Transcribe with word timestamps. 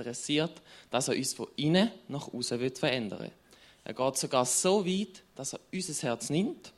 interessiert, 0.00 0.52
dass 0.90 1.08
er 1.08 1.16
uns 1.16 1.34
von 1.34 1.48
innen 1.56 1.90
nach 2.08 2.32
außen 2.32 2.58
verändern 2.74 3.20
will. 3.20 3.32
Er 3.84 3.94
geht 3.94 4.16
sogar 4.16 4.44
so 4.44 4.84
weit, 4.84 5.22
dass 5.34 5.54
er 5.54 5.60
unser 5.72 6.08
Herz 6.08 6.30
nimmt 6.30 6.72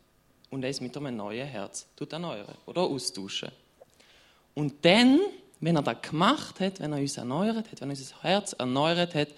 und 0.51 0.63
es 0.65 0.81
mit 0.81 0.97
einem 0.97 1.17
neuen 1.17 1.47
Herz 1.47 1.87
erneuern 2.11 2.55
oder 2.67 2.83
austauschen. 2.83 3.51
Und 4.55 4.85
dann, 4.85 5.19
wenn 5.61 5.77
er 5.77 5.83
das 5.83 6.03
gemacht 6.03 6.61
hat, 6.61 6.81
wenn 6.81 6.93
er 6.93 6.99
uns 6.99 7.17
erneuert 7.17 7.71
hat, 7.71 7.81
wenn 7.81 7.91
er 7.91 7.97
unser 7.97 8.23
Herz 8.23 8.53
erneuert 8.53 9.15
hat, 9.15 9.29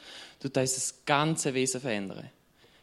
tut 0.41 0.57
er 0.57 0.63
das 0.63 0.95
ganze 1.07 1.55
Wesen 1.55 1.81
verändern. 1.81 2.31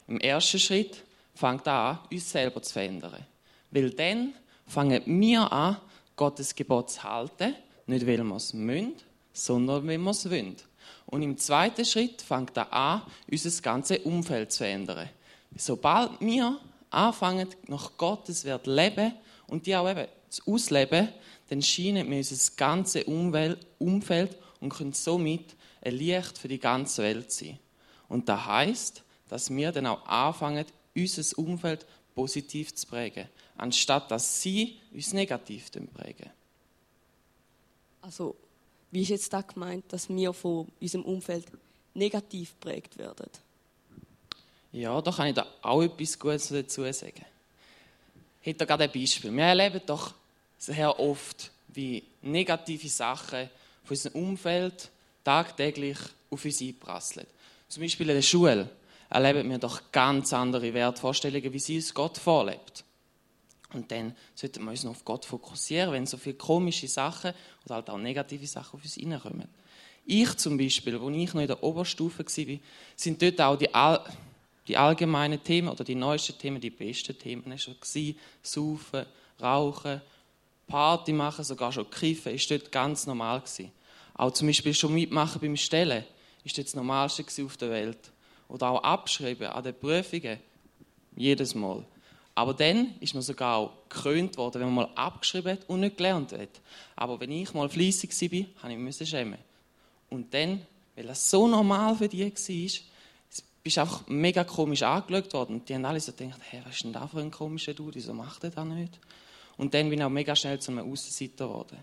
Im 0.08 0.20
ersten 0.20 0.60
Schritt 0.60 1.04
fängt 1.36 1.68
er 1.68 1.74
an, 1.74 2.00
uns 2.12 2.32
selber 2.32 2.62
zu 2.62 2.74
verändern. 2.74 3.26
Weil 3.70 3.92
dann 3.92 4.34
fangen 4.66 5.02
wir 5.06 5.52
an, 5.52 5.78
Gottes 6.16 6.56
Gebot 6.56 6.92
zu 6.92 7.04
halten, 7.04 7.56
nicht 7.88 8.06
weil 8.06 8.24
wir 8.24 8.36
es 8.36 8.54
müssen, 8.54 8.94
sondern 9.34 9.88
weil 9.88 9.98
wir 9.98 10.12
es 10.12 10.30
wollen. 10.30 10.56
Und 11.12 11.22
im 11.22 11.38
zweiten 11.38 11.86
Schritt 11.86 12.22
fängt 12.22 12.58
er 12.58 12.72
an, 12.74 13.04
unser 13.30 13.62
ganzes 13.62 14.00
Umfeld 14.00 14.52
zu 14.52 14.60
verändern. 14.60 15.10
Sobald 15.56 16.20
wir 16.22 16.58
anfangen, 16.90 17.50
nach 17.68 17.98
Gottes 17.98 18.46
Wert 18.46 18.64
zu 18.64 18.74
leben 18.74 19.14
und 19.48 19.66
die 19.66 19.76
auch 19.76 19.90
eben 19.90 20.08
zu 20.30 20.42
ausleben, 20.48 21.10
dann 21.50 21.62
scheinen 21.62 22.10
wir 22.10 22.18
unser 22.18 22.52
ganzes 22.56 23.04
Umfeld 23.04 24.38
und 24.62 24.70
können 24.70 24.94
somit 24.94 25.56
ein 25.82 25.96
Licht 25.96 26.38
für 26.38 26.48
die 26.48 26.60
ganze 26.60 27.04
Welt 27.04 27.30
sein. 27.30 27.60
Und 28.08 28.30
das 28.30 28.46
heißt, 28.46 29.04
dass 29.28 29.50
wir 29.50 29.72
dann 29.74 29.88
auch 29.88 30.06
anfangen, 30.06 30.66
unser 30.96 31.38
Umfeld 31.38 31.86
positiv 32.16 32.74
zu 32.74 32.88
prägen, 32.88 33.28
anstatt 33.58 34.10
dass 34.12 34.42
sie 34.42 34.80
uns 34.94 35.12
negativ 35.12 35.70
prägen. 35.72 36.30
Also, 38.02 38.36
wie 38.92 39.02
ist 39.02 39.10
jetzt 39.10 39.34
da 39.34 39.42
gemeint, 39.42 39.86
dass 39.92 40.10
wir 40.10 40.34
von 40.34 40.68
unserem 40.80 41.06
Umfeld 41.06 41.46
negativ 41.94 42.54
prägt 42.60 42.98
werden? 42.98 43.30
Ja, 44.74 45.02
da 45.02 45.12
kann 45.12 45.28
ich 45.28 45.36
da 45.36 45.46
auch 45.62 45.82
etwas 45.82 46.18
Gutes 46.18 46.50
dazu 46.50 46.84
sagen. 46.92 47.26
Ich 48.42 48.48
hätte 48.48 48.66
gerade 48.66 48.86
ein 48.86 48.92
Beispiel. 48.92 49.32
Wir 49.32 49.44
erleben 49.44 49.82
doch 49.86 50.14
sehr 50.58 50.98
oft, 51.00 51.52
wie 51.70 52.04
negative 52.22 52.90
Sachen 52.90 53.50
von 53.84 53.96
unserem 53.96 54.24
Umfeld 54.24 54.90
tagtäglich 55.24 55.98
auf 56.30 56.46
uns 56.46 56.62
einprasseln. 56.62 57.28
Zum 57.68 57.84
Beispiel 57.84 58.10
in 58.10 58.16
der 58.16 58.22
Schule 58.22 58.70
erleben 59.10 59.50
wir 59.50 59.58
doch 59.58 59.82
ganz 59.92 60.34
andere 60.34 60.74
Wertvorstellungen, 60.74 61.54
wie 61.54 61.60
sie 61.60 61.76
uns 61.76 61.94
Gott 61.94 62.18
vorlebt. 62.18 62.84
Und 63.74 63.92
dann 63.92 64.16
sollten 64.36 64.64
wir 64.64 64.72
uns 64.72 64.84
noch 64.84 64.92
auf 64.92 65.06
Gott 65.06 65.26
fokussieren, 65.26 65.94
wenn 65.94 66.06
so 66.06 66.18
viele 66.18 66.36
komische 66.36 66.88
Sachen 66.88 67.34
oder 67.66 67.76
halt 67.76 67.90
auch 67.90 67.98
negative 67.98 68.46
Sachen 68.48 68.78
auf 68.78 68.84
uns 68.84 68.98
reinkommen. 68.98 69.48
Ich 70.06 70.36
zum 70.38 70.58
Beispiel, 70.58 70.96
als 70.96 71.16
ich 71.16 71.34
noch 71.34 71.42
in 71.42 71.48
der 71.48 71.64
Oberstufe 71.64 72.26
war, 72.26 72.58
sind 72.96 73.22
dort 73.22 73.42
auch 73.42 73.56
die, 73.56 73.74
all, 73.74 74.04
die 74.68 74.76
allgemeinen 74.76 75.42
Themen 75.44 75.70
oder 75.70 75.84
die 75.84 75.96
neuesten 75.96 76.38
Themen, 76.38 76.60
die 76.60 76.70
besten 76.70 77.18
Themen 77.18 77.58
schon 77.58 77.80
gewesen. 77.80 78.18
Saufen, 78.42 79.06
Rauchen, 79.40 80.02
Party 80.68 81.14
machen, 81.14 81.44
sogar 81.44 81.72
schon 81.72 81.90
kiffen, 81.90 82.34
ist 82.34 82.50
dort 82.50 82.72
ganz 82.72 83.06
normal 83.06 83.42
gewesen. 83.42 83.72
Auch 84.16 84.32
zum 84.32 84.48
Beispiel 84.48 84.74
schon 84.74 84.94
mitmachen 84.94 85.40
beim 85.40 85.56
Stellen 85.56 86.04
ist 86.44 86.58
dort 86.58 86.68
das 86.68 86.76
Normalste 86.76 87.24
auf 87.44 87.58
der 87.58 87.70
Welt. 87.70 88.12
Oder 88.48 88.70
auch 88.70 88.84
abschreiben 88.84 89.48
an 89.48 89.64
den 89.64 89.76
Prüfungen. 89.76 90.40
Jedes 91.16 91.56
Mal. 91.56 91.86
Aber 92.34 92.54
dann 92.54 92.96
ist 93.00 93.14
man 93.14 93.24
sogar 93.24 93.58
auch 93.58 93.72
gekrönt 93.90 94.38
worden, 94.38 94.62
wenn 94.62 94.74
man 94.74 94.88
mal 94.88 94.96
abgeschrieben 94.96 95.52
hat 95.52 95.68
und 95.68 95.82
nicht 95.82 95.98
gelernt 95.98 96.32
hat. 96.32 96.62
Aber 96.96 97.20
wenn 97.20 97.32
ich 97.32 97.54
mal 97.54 97.70
fleissig 97.70 98.12
war, 98.32 98.64
habe 98.64 98.74
ich 98.74 98.80
mich 98.80 99.10
schämen. 99.10 99.40
Und 100.10 100.34
dann, 100.34 100.62
weil 100.96 101.08
das 101.08 101.30
so 101.30 101.48
normal 101.48 101.96
für 101.96 102.08
die 102.08 102.24
war, 102.24 102.82
bist 103.64 103.78
einfach 103.78 104.08
mega 104.08 104.44
komisch 104.44 104.82
angeschaut 104.82 105.34
worden. 105.34 105.56
Und 105.56 105.70
die 105.70 105.76
haben 105.76 105.86
alle 105.86 106.00
so 106.00 106.12
gedacht, 106.14 106.40
hey, 106.50 106.62
was 106.66 106.76
ist 106.76 106.84
denn 106.84 106.94
da 106.94 107.08
für 107.08 107.20
ein 107.20 107.32
komischer 107.32 107.74
Dude, 107.74 107.96
wieso 107.96 108.14
macht 108.14 108.44
er 108.44 108.50
das 108.50 108.66
nicht? 108.66 109.00
Und 109.58 109.74
dann 109.74 109.90
bin 109.90 110.00
ich 110.00 110.06
auch 110.06 110.10
mega 110.10 110.36
schnell 110.36 110.60
zu 110.60 110.72
einem 110.72 110.92
Aussenseiter 110.92 111.48
geworden. 111.48 111.78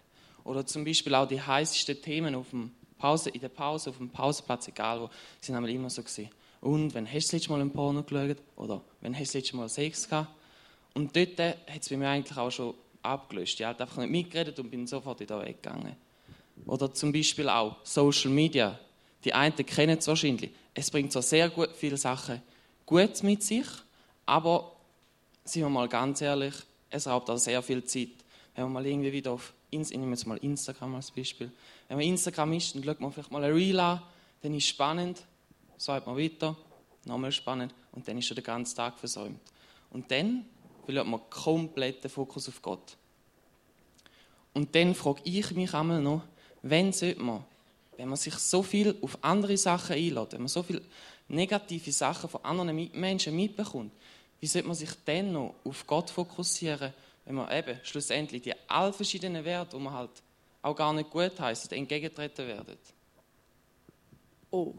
Oder 0.44 0.66
zum 0.66 0.84
Beispiel 0.84 1.14
auch 1.14 1.28
die 1.28 1.40
heißesten 1.40 2.00
Themen 2.02 2.34
auf 2.34 2.50
dem 2.50 2.72
Pause, 2.98 3.30
in 3.30 3.40
der 3.40 3.50
Pause, 3.50 3.90
auf 3.90 3.98
dem 3.98 4.10
Pausenplatz, 4.10 4.68
egal 4.68 5.02
wo, 5.02 5.10
sind 5.40 5.54
immer 5.64 5.90
so 5.90 6.02
gewesen. 6.02 6.30
Und, 6.60 6.94
wenn 6.94 7.06
hast 7.06 7.14
du 7.14 7.18
das 7.18 7.32
letzte 7.32 7.50
Mal 7.50 7.60
ein 7.60 7.70
Porno 7.70 8.02
geschaut? 8.02 8.38
Oder, 8.56 8.80
wenn 9.00 9.14
hast 9.14 9.20
du 9.20 9.24
das 9.26 9.34
letzte 9.34 9.56
Mal 9.56 9.68
Sex 9.68 10.08
gehabt? 10.08 10.30
Und 10.98 11.14
dort 11.14 11.38
hat 11.38 11.80
es 11.80 11.88
bei 11.90 11.96
mir 11.96 12.08
eigentlich 12.08 12.36
auch 12.36 12.50
schon 12.50 12.74
abgelöst. 13.02 13.60
Ich 13.60 13.64
habe 13.64 13.80
einfach 13.80 13.98
nicht 13.98 14.10
mitgeredet 14.10 14.58
und 14.58 14.68
bin 14.68 14.84
sofort 14.84 15.20
wieder 15.20 15.40
weggegangen. 15.40 15.94
Oder 16.66 16.92
zum 16.92 17.12
Beispiel 17.12 17.48
auch 17.48 17.76
Social 17.84 18.32
Media. 18.32 18.76
Die 19.22 19.32
einen 19.32 19.54
kennen 19.54 19.96
es 19.96 20.08
wahrscheinlich. 20.08 20.50
Es 20.74 20.90
bringt 20.90 21.12
so 21.12 21.20
sehr 21.20 21.50
gut, 21.50 21.70
viele 21.76 21.96
Sachen 21.96 22.42
gut 22.84 23.22
mit 23.22 23.44
sich, 23.44 23.66
aber 24.26 24.72
sind 25.44 25.62
wir 25.62 25.68
mal 25.68 25.88
ganz 25.88 26.20
ehrlich, 26.20 26.54
es 26.90 27.06
raubt 27.06 27.30
auch 27.30 27.36
sehr 27.36 27.62
viel 27.62 27.84
Zeit. 27.84 28.08
Wenn 28.56 28.64
man 28.64 28.72
mal 28.72 28.86
irgendwie 28.86 29.12
wieder 29.12 29.30
auf 29.30 29.54
ich 29.70 29.90
nehme 29.90 30.10
jetzt 30.10 30.26
mal 30.26 30.38
Instagram 30.38 30.96
als 30.96 31.12
Beispiel. 31.12 31.52
Wenn 31.86 31.98
man 31.98 32.06
Instagram 32.06 32.54
ist, 32.54 32.74
dann 32.74 32.82
schaut 32.82 33.00
man 33.00 33.12
vielleicht 33.12 33.30
mal 33.30 33.44
ein 33.44 33.52
Reel 33.52 33.78
an, 33.78 34.02
dann 34.40 34.52
ist 34.52 34.64
es 34.64 34.70
spannend, 34.70 35.22
sagt 35.76 36.08
man 36.08 36.16
weiter, 36.16 36.56
nochmal 37.04 37.30
spannend 37.30 37.72
und 37.92 38.08
dann 38.08 38.18
ist 38.18 38.26
schon 38.26 38.34
der 38.34 38.42
ganze 38.42 38.74
Tag 38.74 38.98
versäumt. 38.98 39.38
Und 39.90 40.10
dann 40.10 40.44
verliert 40.88 41.06
man 41.06 41.20
komplett 41.28 42.02
den 42.02 42.10
Fokus 42.10 42.48
auf 42.48 42.62
Gott. 42.62 42.96
Und 44.54 44.74
dann 44.74 44.94
frage 44.94 45.20
ich 45.22 45.50
mich 45.50 45.74
einmal 45.74 46.00
noch, 46.00 46.22
wenn 46.62 46.94
sollte 46.94 47.20
man, 47.20 47.44
wenn 47.98 48.08
man 48.08 48.16
sich 48.16 48.32
so 48.36 48.62
viel 48.62 48.96
auf 49.02 49.18
andere 49.20 49.58
Sachen 49.58 49.96
einlädt, 49.96 50.32
wenn 50.32 50.40
man 50.40 50.48
so 50.48 50.62
viele 50.62 50.80
negative 51.28 51.92
Sachen 51.92 52.30
von 52.30 52.42
anderen 52.42 52.74
Menschen 52.98 53.36
mitbekommt, 53.36 53.92
wie 54.40 54.46
sollte 54.46 54.66
man 54.66 54.76
sich 54.78 54.88
dann 55.04 55.30
noch 55.30 55.56
auf 55.62 55.86
Gott 55.86 56.08
fokussieren, 56.08 56.94
wenn 57.26 57.34
man 57.34 57.54
eben 57.54 57.78
schlussendlich 57.82 58.40
die 58.40 58.54
all 58.66 58.90
verschiedenen 58.90 59.44
Werte, 59.44 59.76
die 59.76 59.82
man 59.82 59.92
halt 59.92 60.22
auch 60.62 60.74
gar 60.74 60.94
nicht 60.94 61.10
gut 61.10 61.38
heisst, 61.38 61.70
entgegentreten 61.70 62.46
werden? 62.46 62.78
Oh, 64.50 64.72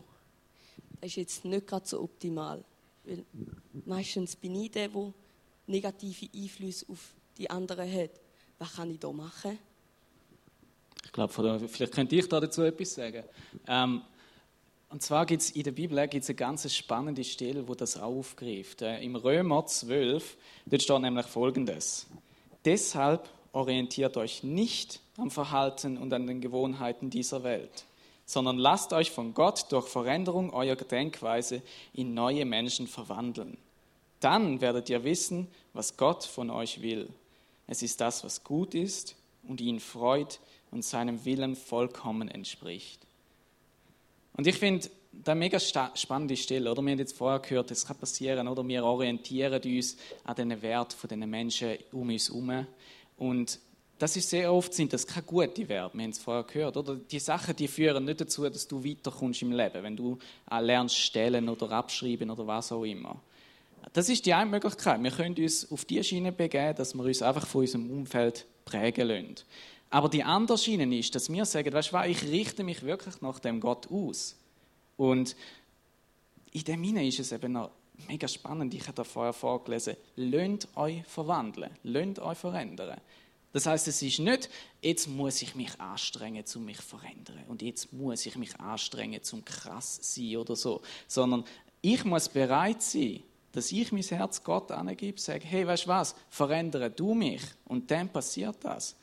das 1.02 1.12
ist 1.12 1.18
jetzt 1.18 1.46
nicht 1.46 1.68
gerade 1.68 1.88
so 1.88 2.02
optimal. 2.02 2.64
Weil 3.04 3.24
meistens 3.86 4.36
bin 4.36 4.56
ich 4.56 4.72
der, 4.72 4.88
der 4.88 5.14
negative 5.70 6.28
Einflüsse 6.36 6.86
auf 6.90 7.14
die 7.38 7.50
anderen 7.50 7.92
hat. 7.92 8.12
Was 8.58 8.76
kann 8.76 8.92
ich 8.92 9.00
da 9.00 9.12
machen? 9.12 9.58
Ich 11.06 11.12
glaube, 11.12 11.68
vielleicht 11.68 11.94
könnte 11.94 12.16
ich 12.16 12.28
da 12.28 12.40
dazu 12.40 12.62
etwas 12.64 12.94
sagen. 12.94 13.24
Ähm, 13.68 14.02
und 14.90 15.04
zwar 15.04 15.26
gibt 15.26 15.44
es 15.44 15.52
in 15.52 15.64
der 15.64 15.72
Bibel 15.72 16.08
gibt's 16.08 16.30
eine 16.30 16.36
ganz 16.36 16.74
spannende 16.74 17.24
Stelle, 17.24 17.68
wo 17.68 17.76
das 17.76 17.98
aufgreift. 17.98 18.82
Äh, 18.82 19.04
Im 19.04 19.16
Römer 19.16 19.66
12, 19.66 20.38
dort 20.66 20.82
steht 20.82 21.00
nämlich 21.00 21.28
Folgendes. 21.28 22.08
Deshalb 22.66 23.30
orientiert 23.52 24.18
euch 24.18 24.44
nicht 24.44 25.00
am 25.18 25.32
Verhalten 25.32 25.98
und 25.98 26.12
an 26.14 26.28
den 26.28 26.42
Gewohnheiten 26.42 27.10
dieser 27.10 27.44
Welt, 27.44 27.86
sondern 28.26 28.58
lasst 28.58 28.92
euch 28.94 29.12
von 29.12 29.34
Gott 29.34 29.72
durch 29.72 29.88
Veränderung 29.88 30.52
eurer 30.52 30.76
Denkweise 30.76 31.62
in 31.94 32.14
neue 32.14 32.46
Menschen 32.46 32.88
verwandeln. 32.88 33.58
Dann 34.20 34.62
werdet 34.62 34.90
ihr 34.90 35.04
wissen, 35.04 35.48
was 35.74 35.98
Gott 35.98 36.24
von 36.24 36.50
euch 36.50 36.82
will. 36.82 37.10
Es 37.68 37.82
ist 37.82 38.02
das, 38.02 38.24
was 38.24 38.44
gut 38.44 38.74
ist 38.74 39.16
und 39.44 39.62
ihn 39.62 39.80
freut 39.80 40.40
und 40.72 40.84
seinem 40.84 41.24
Willen 41.26 41.56
vollkommen 41.56 42.28
entspricht. 42.28 43.06
Und 44.34 44.48
ich 44.48 44.58
finde, 44.58 44.90
da 45.12 45.36
mega 45.36 45.60
spannende 45.60 46.38
Stelle, 46.38 46.72
oder? 46.72 46.82
Wir 46.82 46.92
haben 46.92 47.00
jetzt 47.00 47.18
vorher 47.18 47.40
gehört, 47.40 47.72
es 47.72 47.86
kann 47.86 47.98
passieren, 47.98 48.48
oder? 48.48 48.68
Wir 48.68 48.84
orientieren 48.84 49.62
uns 49.64 49.98
an 50.24 50.36
den 50.36 50.62
Wert 50.62 50.94
von 50.94 51.10
den 51.10 51.30
Menschen 51.30 51.78
um 51.92 52.10
uns 52.10 52.30
herum. 52.30 52.66
Und 53.18 53.60
das 53.98 54.16
ist 54.16 54.30
sehr 54.30 54.54
oft 54.54 54.74
sind 54.74 54.94
das 54.94 55.06
keine 55.06 55.26
guten 55.26 55.68
Werte, 55.68 55.98
wir 55.98 56.04
haben 56.04 56.12
es 56.12 56.20
vorher 56.20 56.44
gehört, 56.44 56.78
oder? 56.78 56.96
Die 56.96 57.20
Sachen, 57.20 57.56
die 57.56 57.68
führen 57.68 58.06
nicht 58.06 58.22
dazu, 58.22 58.48
dass 58.48 58.68
du 58.68 58.84
weiterkommst 58.84 59.42
im 59.42 59.52
Leben, 59.52 59.84
wenn 59.84 59.98
du 59.98 60.18
lernst 60.50 60.98
stellen 60.98 61.50
oder 61.50 61.70
abschreiben 61.72 62.30
oder 62.30 62.48
was 62.48 62.72
auch 62.72 62.86
immer. 62.86 63.22
Das 63.94 64.10
ist 64.10 64.26
die 64.26 64.34
eine 64.34 64.50
Möglichkeit. 64.50 65.02
Wir 65.02 65.12
können 65.12 65.36
uns 65.36 65.72
auf 65.72 65.86
die 65.86 66.04
Schiene 66.04 66.32
begeben, 66.32 66.76
dass 66.76 66.94
wir 66.94 67.04
uns 67.04 67.22
einfach 67.22 67.48
von 67.48 67.62
unserem 67.62 67.90
Umfeld 67.90 68.46
prägen 68.66 69.08
lassen. 69.08 69.36
Aber 69.90 70.10
die 70.10 70.24
andere 70.24 70.58
Schiene 70.58 70.98
ist, 70.98 71.16
dass 71.16 71.32
wir 71.32 71.46
sagen, 71.46 71.74
weißt 71.74 71.90
du 71.90 71.94
was, 71.94 72.08
ich 72.08 72.24
richte 72.24 72.64
mich 72.64 72.84
wirklich 72.84 73.22
nach 73.22 73.40
dem 73.40 73.60
Gott 73.60 73.90
aus. 73.92 74.36
Und 74.98 75.36
in 76.52 76.64
dem 76.64 76.86
Sinne 76.86 77.08
ist 77.08 77.20
es 77.20 77.32
eben 77.32 77.54
noch 77.54 77.72
mega 78.08 78.28
spannend. 78.28 78.74
Ich 78.74 78.84
habe 78.84 78.94
da 78.94 79.04
vorher 79.04 79.34
vorgelesen, 79.34 79.96
lönt 80.16 80.68
euch 80.76 81.04
verwandeln, 81.06 81.72
lönt 81.84 82.20
euch 82.20 82.38
verändern. 82.38 83.02
Das 83.52 83.66
heißt, 83.66 83.88
es 83.88 84.02
ist 84.04 84.20
nicht, 84.20 84.48
jetzt 84.82 85.08
muss 85.08 85.42
ich 85.42 85.56
mich 85.56 85.80
anstrengen, 85.80 86.44
um 86.56 86.66
mich 86.66 86.78
zu 86.78 86.84
verändern 86.84 87.44
und 87.48 87.64
jetzt 87.64 87.92
muss 87.92 88.28
ich 88.28 88.36
mich 88.36 88.60
anstrengen, 88.60 89.24
zum 89.24 89.44
krass 89.44 89.98
sein 90.02 90.38
oder 90.38 90.56
so, 90.56 90.82
sondern 91.08 91.44
ich 91.82 92.06
muss 92.06 92.30
bereit 92.30 92.84
sein, 92.84 93.24
dass 93.52 93.72
ich 93.72 93.92
mein 93.92 94.04
Herz 94.04 94.44
Gott 94.44 94.72
angebe, 94.72 95.20
sage, 95.20 95.46
hey, 95.46 95.66
weißt 95.66 95.86
du 95.86 95.88
was, 95.90 96.16
verändere 96.30 96.90
du 96.90 97.14
mich 97.14 97.42
und 97.66 97.90
dann 97.90 98.10
passiert 98.10 98.58
das. 98.62 98.96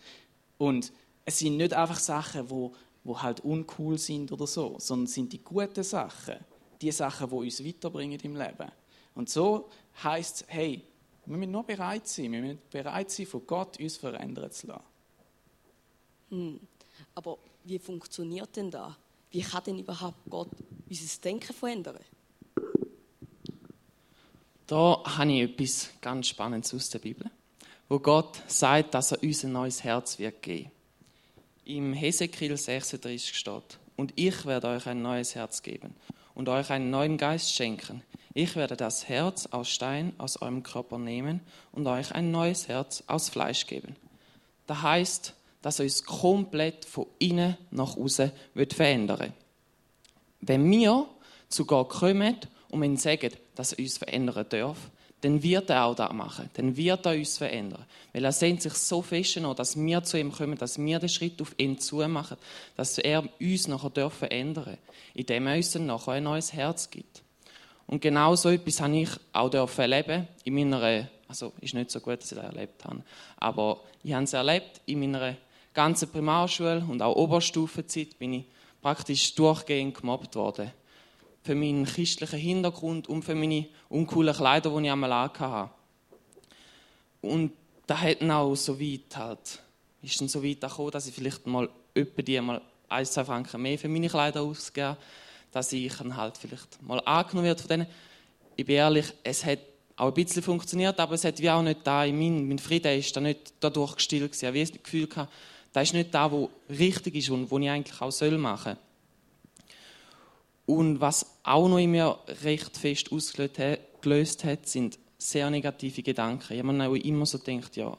Und 0.58 0.92
es 1.24 1.38
sind 1.38 1.56
nicht 1.56 1.74
einfach 1.74 1.98
Sachen, 1.98 2.48
wo 2.48 2.72
wo 3.06 3.22
halt 3.22 3.40
uncool 3.40 3.98
sind 3.98 4.32
oder 4.32 4.46
so, 4.46 4.76
sondern 4.78 5.06
sind 5.06 5.32
die 5.32 5.42
guten 5.42 5.84
Sachen, 5.84 6.36
die 6.80 6.90
Sachen, 6.90 7.30
die 7.30 7.36
uns 7.36 7.64
weiterbringen 7.64 8.18
im 8.20 8.36
Leben. 8.36 8.70
Und 9.14 9.30
so 9.30 9.70
heißt 10.02 10.42
es, 10.42 10.44
hey, 10.48 10.82
wir 11.24 11.36
müssen 11.36 11.52
nur 11.52 11.62
bereit 11.62 12.06
sein, 12.08 12.32
wir 12.32 12.40
müssen 12.40 12.58
bereit 12.70 13.10
sein, 13.10 13.26
von 13.26 13.46
Gott 13.46 13.78
uns 13.78 13.96
verändern 13.96 14.50
zu 14.50 14.66
lassen. 14.66 14.82
Hm. 16.30 16.60
Aber 17.14 17.38
wie 17.64 17.78
funktioniert 17.78 18.54
denn 18.56 18.70
das? 18.70 18.92
Wie 19.30 19.40
kann 19.40 19.62
denn 19.64 19.78
überhaupt 19.78 20.28
Gott 20.28 20.50
unser 20.88 21.20
Denken 21.20 21.54
verändern? 21.54 21.98
Da 24.66 25.00
habe 25.04 25.32
ich 25.32 25.42
etwas 25.42 25.90
ganz 26.00 26.28
Spannendes 26.28 26.74
aus 26.74 26.90
der 26.90 26.98
Bibel, 26.98 27.30
wo 27.88 28.00
Gott 28.00 28.42
sagt, 28.48 28.94
dass 28.94 29.12
er 29.12 29.22
uns 29.22 29.44
ein 29.44 29.52
neues 29.52 29.84
Herz 29.84 30.18
wird 30.18 30.42
geben. 30.42 30.72
Im 31.64 31.92
Hesekiel 31.92 32.56
36 32.56 33.36
steht, 33.36 33.78
und 33.96 34.12
ich 34.16 34.44
werde 34.44 34.68
euch 34.68 34.86
ein 34.86 35.02
neues 35.02 35.34
Herz 35.36 35.62
geben 35.62 35.94
und 36.34 36.48
euch 36.48 36.70
einen 36.70 36.90
neuen 36.90 37.16
Geist 37.16 37.54
schenken. 37.54 38.02
Ich 38.34 38.56
werde 38.56 38.76
das 38.76 39.08
Herz 39.08 39.46
aus 39.46 39.70
Stein 39.70 40.12
aus 40.18 40.42
eurem 40.42 40.62
Körper 40.62 40.98
nehmen 40.98 41.40
und 41.72 41.86
euch 41.86 42.12
ein 42.12 42.30
neues 42.30 42.68
Herz 42.68 43.04
aus 43.06 43.28
Fleisch 43.28 43.66
geben. 43.66 43.96
Das 44.66 44.82
heißt, 44.82 45.32
dass 45.62 45.78
er 45.78 45.84
uns 45.84 46.04
komplett 46.04 46.84
von 46.84 47.06
innen 47.18 47.56
nach 47.70 47.96
außen 47.96 48.32
verändern 48.70 49.18
wird. 49.20 49.32
Wenn 50.40 50.70
wir 50.70 51.08
zu 51.48 51.64
Gott 51.64 51.88
kommen 51.88 52.36
und 52.76 52.84
ihm 52.84 52.96
sagen, 52.96 53.30
dass 53.54 53.72
er 53.72 53.78
uns 53.80 53.98
verändern 53.98 54.46
darf, 54.48 54.78
dann 55.22 55.42
wird 55.42 55.70
er 55.70 55.86
auch 55.86 55.94
das 55.94 56.12
machen. 56.12 56.50
Dann 56.54 56.76
wird 56.76 57.06
er 57.06 57.12
uns 57.12 57.38
verändern. 57.38 57.84
Weil 58.12 58.24
er 58.24 58.32
sehnt 58.32 58.62
sich 58.62 58.74
so 58.74 59.02
fest 59.02 59.36
noch, 59.38 59.54
dass 59.54 59.76
wir 59.76 60.02
zu 60.04 60.18
ihm 60.18 60.30
kommen, 60.30 60.58
dass 60.58 60.78
wir 60.78 60.98
den 60.98 61.08
Schritt 61.08 61.40
auf 61.40 61.54
ihn 61.56 61.78
zu 61.78 61.96
machen, 62.06 62.36
dass 62.76 62.98
er 62.98 63.24
uns 63.40 63.66
nachher 63.66 63.90
darf 63.90 64.14
verändern 64.14 64.76
indem 65.16 65.46
er 65.46 65.56
uns 65.56 65.72
dann 65.72 65.86
nachher 65.86 66.12
ein 66.12 66.24
neues 66.24 66.52
Herz 66.52 66.90
gibt. 66.90 67.22
Und 67.86 68.02
genau 68.02 68.34
so 68.36 68.50
etwas 68.50 68.80
habe 68.80 68.96
ich 68.98 69.08
auch 69.32 69.78
erleben 69.78 70.28
in 70.44 70.54
meiner, 70.54 71.08
also 71.26 71.52
ist 71.60 71.74
nicht 71.74 71.90
so 71.90 72.00
gut, 72.00 72.20
dass 72.20 72.32
ich 72.32 72.38
das 72.38 72.46
erlebt 72.46 72.84
habe, 72.84 73.02
aber 73.38 73.80
ich 74.02 74.12
habe 74.12 74.24
es 74.24 74.32
erlebt 74.32 74.82
in 74.86 75.00
meiner 75.00 75.36
ganzen 75.72 76.10
Primarschule 76.10 76.84
und 76.86 77.00
auch 77.00 77.16
Oberstufenzeit 77.16 78.18
bin 78.18 78.34
ich 78.34 78.44
praktisch 78.82 79.34
durchgehend 79.34 79.98
gemobbt 79.98 80.34
worden 80.34 80.70
für 81.46 81.54
meinen 81.54 81.86
christlichen 81.86 82.38
Hintergrund 82.38 83.08
und 83.08 83.22
für 83.22 83.34
meine 83.34 83.66
uncoolen 83.88 84.34
Kleider, 84.34 84.70
die 84.70 84.84
ich 84.84 84.90
einmal 84.90 85.14
hatte. 85.14 85.70
Und 87.22 87.52
da 87.86 88.00
hat 88.00 88.20
dann 88.20 88.30
auch 88.32 88.54
so 88.54 88.78
weit 88.80 89.16
halt, 89.16 89.62
ist 90.02 90.20
dann 90.20 90.28
so 90.28 90.42
weit 90.42 90.60
gekommen, 90.60 90.90
dass 90.90 91.06
ich 91.06 91.14
vielleicht 91.14 91.46
mal 91.46 91.68
öppe 91.94 92.22
die 92.22 92.40
mal 92.40 92.60
ein, 92.88 93.06
zwei 93.06 93.24
Franken 93.24 93.62
mehr 93.62 93.78
für 93.78 93.88
meine 93.88 94.08
Kleider 94.08 94.42
ausgebe, 94.42 94.96
dass 95.52 95.72
ich 95.72 95.92
dann 95.94 96.16
halt 96.16 96.36
vielleicht 96.36 96.82
mal 96.82 97.00
angenommen 97.04 97.46
werde 97.46 97.60
von 97.60 97.68
denen. 97.68 97.86
Ich 98.56 98.66
bin 98.66 98.76
ehrlich, 98.76 99.12
es 99.22 99.44
hat 99.44 99.60
auch 99.96 100.08
ein 100.08 100.14
bisschen 100.14 100.42
funktioniert, 100.42 100.98
aber 101.00 101.14
es 101.14 101.24
hat 101.24 101.40
wie 101.40 101.50
auch 101.50 101.62
nicht 101.62 101.80
da 101.84 102.04
in 102.04 102.18
mein, 102.18 102.48
mein 102.48 102.58
Frieden 102.58 102.98
ist 102.98 103.16
da 103.16 103.20
nicht 103.20 103.54
dadurch 103.60 103.96
gestillt 103.96 104.32
gewesen. 104.32 104.54
Ich 104.54 104.60
habe 104.60 104.72
das 104.72 104.82
Gefühl 104.82 105.06
gehabt, 105.06 105.32
das 105.72 105.88
ist 105.88 105.94
nicht 105.94 106.14
da, 106.14 106.30
wo 106.30 106.50
richtig 106.68 107.14
ist 107.14 107.30
und 107.30 107.50
wo 107.50 107.58
ich 107.58 107.70
eigentlich 107.70 108.00
auch 108.00 108.10
machen 108.38 108.74
soll. 108.74 108.76
Und 110.66 111.00
was 111.00 111.38
auch 111.44 111.68
noch 111.68 111.78
in 111.78 111.92
mir 111.92 112.18
recht 112.42 112.76
fest 112.76 113.12
ausgelöst 113.12 114.44
hat, 114.44 114.68
sind 114.68 114.98
sehr 115.16 115.48
negative 115.48 116.02
Gedanken. 116.02 116.52
Ich 116.52 116.62
habe 116.62 116.84
auch 116.84 116.94
immer 116.94 117.24
so 117.24 117.38
gedacht, 117.38 117.76
ja, 117.76 117.96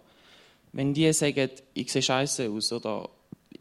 wenn 0.73 0.93
die 0.93 1.11
sagen, 1.13 1.49
ich 1.73 1.91
sehe 1.91 2.01
scheiße 2.01 2.49
aus 2.49 2.71
oder 2.73 3.09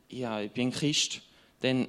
ja, 0.09 0.41
ich 0.41 0.51
bin 0.51 0.73
Christ, 0.73 1.23
dann 1.61 1.89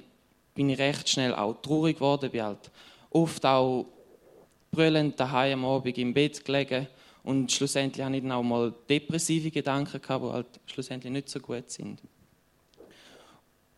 bin 0.54 0.70
ich 0.70 0.78
recht 0.78 1.08
schnell 1.08 1.34
auch 1.34 1.60
traurig 1.60 1.96
geworden, 1.96 2.30
bin 2.30 2.42
halt 2.42 2.70
oft 3.10 3.44
auch 3.44 3.86
brüllend 4.70 5.18
daheim 5.18 5.64
am 5.64 5.70
Abend 5.70 5.98
im 5.98 6.14
Bett 6.14 6.44
gelegen 6.44 6.86
und 7.24 7.52
schlussendlich 7.52 8.04
habe 8.04 8.16
ich 8.16 8.22
dann 8.22 8.32
auch 8.32 8.42
mal 8.42 8.72
depressive 8.88 9.50
Gedanken 9.50 10.00
gehabt, 10.00 10.24
die 10.24 10.30
halt 10.30 10.46
schlussendlich 10.66 11.12
nicht 11.12 11.28
so 11.28 11.40
gut 11.40 11.70
sind. 11.70 12.00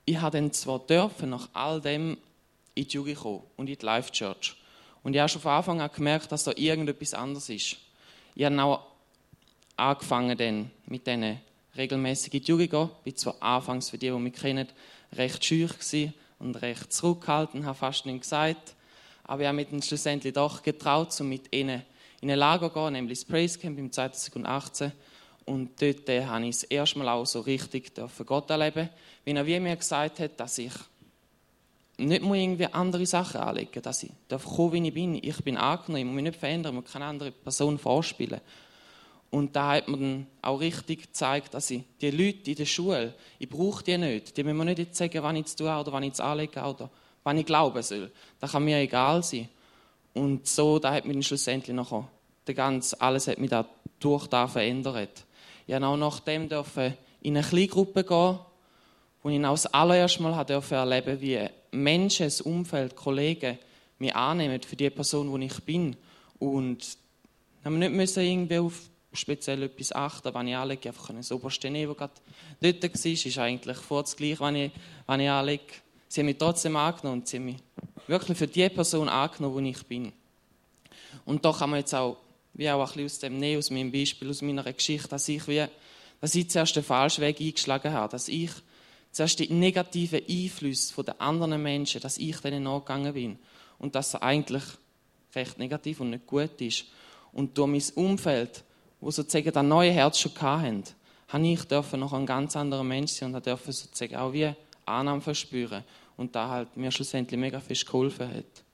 Ich 0.05 0.21
habe 0.21 0.39
dann 0.39 0.53
zwar 0.53 0.79
dürfen, 0.81 1.31
nach 1.31 1.49
all 1.53 1.81
dem 1.81 2.17
in 2.81 2.89
die 2.89 2.95
Jugend 2.95 3.17
gekommen 3.17 3.43
und 3.57 3.69
in 3.69 3.77
die 3.77 3.85
Life 3.85 4.11
Church. 4.11 4.57
Und 5.03 5.15
ich 5.15 5.21
habe 5.21 5.29
schon 5.29 5.41
von 5.41 5.53
Anfang 5.53 5.81
an 5.81 5.91
gemerkt, 5.95 6.33
dass 6.33 6.45
da 6.45 6.53
irgendetwas 6.57 7.15
anderes 7.15 7.49
ist. 7.49 7.77
Ich 8.35 8.45
habe 8.45 8.63
auch 8.63 8.87
angefangen 9.77 10.37
dann 10.37 10.71
mit 10.87 11.07
diesen 11.07 11.41
regelmäßigen 11.77 12.43
Jugend 12.43 12.71
gehen. 12.71 12.91
Ich 13.05 13.13
war 13.13 13.17
zwar 13.17 13.43
anfangs 13.43 13.91
für 13.91 13.99
die, 13.99 14.11
die 14.11 14.19
mich 14.19 14.35
kennen, 14.35 14.69
recht 15.13 15.45
schüch 15.45 15.71
und 16.39 16.57
recht 16.63 16.93
zurückgehalten, 16.93 17.67
habe 17.67 17.79
fast 17.79 18.07
nichts 18.07 18.29
gesagt. 18.29 18.75
Aber 19.25 19.43
ich 19.43 19.49
habe 19.49 19.57
mich 19.57 19.69
dann 19.69 19.83
schlussendlich 19.83 20.33
doch 20.33 20.63
getraut, 20.63 21.19
um 21.21 21.29
mit 21.29 21.55
ihnen 21.55 21.83
in 22.21 22.31
ein 22.31 22.39
Lager 22.39 22.69
zu 22.69 22.75
gehen, 22.75 22.93
nämlich 22.95 23.21
das 23.21 23.25
Praise 23.29 23.59
Camp 23.59 23.79
im 23.79 23.93
2018. 23.93 24.93
Und 25.47 25.81
dort 25.81 26.09
äh, 26.09 26.25
habe 26.25 26.47
ich 26.47 26.57
das 26.57 26.65
erste 26.65 26.99
Mal 26.99 27.09
auch 27.09 27.27
so 27.27 27.41
richtig 27.41 27.93
Gott 28.27 28.51
erleben 28.51 28.89
wie 29.25 29.33
er 29.33 29.61
mir 29.61 29.77
gesagt 29.77 30.21
hat, 30.21 30.39
dass 30.39 30.59
ich 30.59 30.73
nicht 32.01 32.23
mal 32.23 32.37
irgendwie 32.37 32.67
andere 32.67 33.07
Sachen 33.07 33.41
anlegen, 33.41 33.83
dass 33.83 34.03
ich 34.03 34.11
darf 34.29 34.45
kommen, 34.45 34.73
wie 34.73 34.89
ich 34.89 34.95
bin. 34.95 35.15
Ich 35.15 35.43
bin 35.43 35.57
angenommen, 35.57 35.97
ich 35.99 36.05
muss 36.05 36.15
mich 36.15 36.25
nicht 36.25 36.39
verändern, 36.39 36.75
man 36.75 36.85
kann 36.85 37.03
andere 37.03 37.31
Person 37.31 37.79
vorspielen. 37.79 38.41
Und 39.31 39.55
da 39.55 39.75
hat 39.75 39.89
man 39.89 40.01
dann 40.01 40.27
auch 40.43 40.59
richtig 40.61 41.03
gezeigt, 41.03 41.55
dass 41.55 41.71
ich 41.71 41.83
die 42.01 42.11
Leute 42.11 42.51
in 42.51 42.57
der 42.57 42.65
Schule, 42.65 43.15
ich 43.39 43.49
brauche 43.49 43.85
die 43.85 43.97
nicht. 43.97 44.37
Die 44.37 44.43
müssen 44.43 44.57
mir 44.57 44.65
nicht 44.65 44.79
jetzt 44.79 44.99
sagen, 44.99 45.23
wann 45.23 45.37
ich 45.37 45.47
es 45.47 45.55
tue 45.55 45.73
oder 45.73 45.93
wann 45.93 46.03
ich 46.03 46.15
es 46.15 46.21
anlege 46.21 46.61
oder 46.61 46.91
wann 47.23 47.39
ich 47.39 47.47
glauben 47.47 47.83
soll. 47.83 48.11
Das 48.41 48.53
kann 48.53 48.65
mir 48.65 48.79
egal 48.79 49.23
sein. 49.23 49.49
Und 50.15 50.49
so, 50.49 50.81
da 50.81 50.93
hat 50.93 51.05
mich 51.05 51.15
dann 51.15 51.23
schlussendlich 51.23 51.77
nachher, 51.77 52.09
der 52.47 52.55
ganze, 52.55 53.01
alles 53.01 53.29
hat 53.29 53.39
mich 53.39 53.51
da 53.51 53.65
durch 54.01 54.27
da 54.27 54.49
verändert. 54.49 55.25
Ich 55.67 55.75
habe 55.75 55.87
auch 55.87 55.97
nachdem 55.97 56.49
in 57.23 57.37
eine 57.37 57.47
Kleingruppe 57.47 58.03
gehen, 58.03 58.39
wo 59.23 59.29
ich 59.29 59.41
das 59.41 59.67
allererste 59.67 60.23
Mal 60.23 60.33
erleben 60.33 61.05
durfte, 61.07 61.21
wie 61.21 61.49
Menschen, 61.73 62.27
das 62.27 62.41
Umfeld, 62.41 62.97
Kollegen 62.97 63.59
mich 63.99 64.15
annehmen 64.15 64.61
für 64.63 64.77
die 64.77 64.91
Person, 64.91 65.39
die 65.39 65.47
ich 65.47 65.61
bin. 65.61 65.97
Und 66.39 66.97
haben 67.65 67.79
nicht 67.79 67.93
müssen 67.93 68.23
irgendwie 68.23 68.59
auf 68.59 68.91
speziell 69.13 69.63
etwas 69.65 69.93
achten, 69.93 70.33
wenn 70.35 70.49
ich 70.49 70.57
anlege, 70.57 70.89
einfach 70.89 71.11
ein 71.11 71.23
oberste 71.33 71.71
Nehmen, 71.71 71.95
das 71.99 72.11
dort 72.61 72.83
war, 72.83 73.13
ist 73.13 73.39
eigentlich 73.39 73.77
vor 73.77 74.03
das 74.03 74.17
Gleiche, 74.17 74.41
wenn 74.41 74.57
ich, 74.57 74.73
wenn 75.07 75.21
ich 75.21 75.29
anlege. 75.29 75.65
Sie 76.09 76.21
haben 76.21 76.27
mich 76.27 76.39
trotzdem 76.39 76.77
angenommen 76.77 77.21
und 77.21 77.29
sie 77.29 77.37
haben 77.37 77.47
mich 77.47 77.57
wirklich 78.07 78.39
für 78.39 78.47
die 78.47 78.69
Person 78.69 79.09
angenommen, 79.09 79.65
die 79.65 79.71
ich 79.71 79.83
bin. 79.85 80.13
Und 81.25 81.45
da 81.45 81.53
kann 81.53 81.71
man 81.71 81.81
jetzt 81.81 81.95
auch, 81.95 82.17
wie 82.55 82.71
auch 82.71 82.97
ein 82.97 83.05
aus 83.05 83.19
dem 83.19 83.39
nehmen, 83.39 83.59
aus 83.59 83.71
meinem 83.71 83.93
Beispiel, 83.93 84.31
aus 84.31 84.43
meiner 84.43 84.73
Geschichte, 84.73 85.09
dass 85.09 85.29
ich 85.29 85.47
wie, 85.47 85.65
dass 86.21 86.35
ich 86.35 86.51
zuerst 86.51 86.77
den 86.77 86.83
falschen 86.83 87.23
Weg 87.23 87.41
eingeschlagen 87.41 87.93
habe, 87.93 88.11
dass 88.11 88.29
ich 88.29 88.51
zuerst 89.13 89.39
die 89.39 89.53
negativen 89.53 90.23
Einflüsse 90.29 91.03
der 91.05 91.21
anderen 91.21 91.63
Menschen, 91.63 92.01
dass 92.01 92.19
ich 92.19 92.39
denen 92.41 92.65
nachgegangen 92.65 93.15
bin 93.15 93.39
und 93.79 93.95
dass 93.95 94.15
es 94.15 94.23
eigentlich 94.23 94.65
recht 95.35 95.59
negativ 95.59 96.01
und 96.01 96.11
nicht 96.11 96.27
gut 96.27 96.61
ist. 96.61 96.87
Und 97.33 97.57
durch 97.57 97.69
mein 97.69 98.05
Umfeld, 98.05 98.65
wo 99.01 99.11
sozusagen 99.11 99.53
das 99.53 99.65
neue 99.65 99.93
Herz 99.93 100.19
schon 100.19 100.33
hatten, 100.41 100.85
habe 101.29 101.47
ich 101.47 101.65
dürfen 101.65 102.01
noch 102.01 102.13
ein 102.13 102.27
ganz 102.27 102.57
anderer 102.57 102.85
Mensch 102.85 103.13
sein 103.13 103.35
und 103.35 103.47
dürfen 103.47 103.73
sozusagen 103.73 104.17
auch 104.17 104.33
wie 104.33 104.53
Annahme 104.85 105.21
verspüren 105.21 105.85
und 106.17 106.35
da 106.35 106.49
halt 106.49 106.77
mir 106.77 106.91
schlussendlich 106.91 107.39
mega 107.39 107.61
fest 107.61 107.87
geholfen 107.87 108.29
hat. 108.29 108.65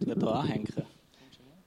Darf 0.00 0.16
ich 0.16 0.22
da 0.22 0.30
anhängen? 0.32 0.86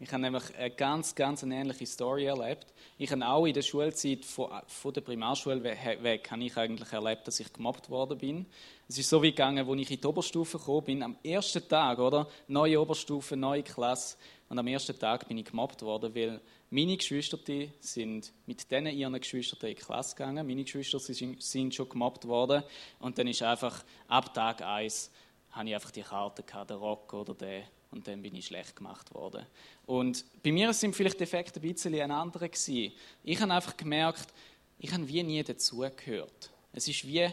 Ich 0.03 0.11
habe 0.11 0.21
nämlich 0.21 0.43
eine 0.57 0.69
ganz, 0.69 1.15
ganz 1.15 1.43
eine 1.43 1.55
ähnliche 1.55 1.85
Story 1.85 2.25
erlebt. 2.25 2.73
Ich 2.97 3.09
habe 3.09 3.25
auch 3.25 3.45
in 3.45 3.53
der 3.53 3.61
Schulzeit 3.61 4.25
von, 4.25 4.49
von 4.67 4.91
der 4.91 4.99
Primarschule 4.99 5.63
weg 5.63 6.29
habe 6.29 6.43
ich 6.43 6.57
eigentlich 6.57 6.91
erlebt, 6.91 7.25
dass 7.25 7.39
ich 7.39 7.53
gemobbt 7.53 7.89
worden 7.89 8.17
bin. 8.17 8.45
Es 8.89 8.97
ist 8.97 9.09
so 9.09 9.23
wie 9.23 9.29
gegangen, 9.29 9.65
als 9.65 9.79
ich 9.79 9.91
in 9.91 10.01
die 10.01 10.05
Oberstufe 10.05 10.57
gekommen 10.57 10.83
bin, 10.83 11.03
am 11.03 11.15
ersten 11.23 11.65
Tag, 11.69 11.99
oder? 11.99 12.27
Neue 12.49 12.81
Oberstufe, 12.81 13.37
neue 13.37 13.63
Klasse. 13.63 14.17
Und 14.49 14.59
am 14.59 14.67
ersten 14.67 14.99
Tag 14.99 15.25
bin 15.25 15.37
ich 15.37 15.45
gemobbt 15.45 15.81
worden, 15.83 16.13
weil 16.13 16.41
meine 16.69 16.97
Geschwister 16.97 17.39
sind 17.79 18.33
mit 18.45 18.69
denen 18.69 18.93
ihren 18.97 19.17
Geschwistern 19.17 19.69
in 19.69 19.75
die 19.77 19.81
Klasse 19.81 20.17
gegangen. 20.17 20.45
Meine 20.45 20.65
Geschwister 20.65 20.99
sind 20.99 21.73
schon 21.73 21.87
gemobbt 21.87 22.27
worden. 22.27 22.63
Und 22.99 23.17
dann 23.17 23.27
ist 23.27 23.41
einfach, 23.41 23.85
ab 24.09 24.33
Tag 24.33 24.63
1, 24.63 25.09
habe 25.51 25.69
ich 25.69 25.73
einfach 25.73 25.91
die 25.91 26.01
Karte 26.01 26.43
gehabt, 26.43 26.71
den 26.71 26.77
Rock 26.77 27.13
oder 27.13 27.33
den 27.33 27.63
und 27.93 28.07
dann 28.07 28.21
bin 28.21 28.35
ich 28.35 28.47
schlecht 28.47 28.75
gemacht 28.75 29.13
worden. 29.13 29.45
Und 29.85 30.25
bei 30.43 30.51
mir 30.51 30.73
sind 30.73 30.95
vielleicht 30.95 31.19
die 31.19 31.23
Effekte 31.23 31.59
ein 31.59 31.73
bisschen 31.73 31.93
ein 31.93 32.11
gewesen. 32.31 32.91
Ich 33.23 33.39
habe 33.39 33.53
einfach 33.53 33.77
gemerkt, 33.77 34.33
ich 34.79 34.91
habe 34.91 35.07
wie 35.07 35.23
nie 35.23 35.43
dazugehört. 35.43 36.51
Es 36.73 36.87
ist 36.87 37.07
wie, 37.07 37.29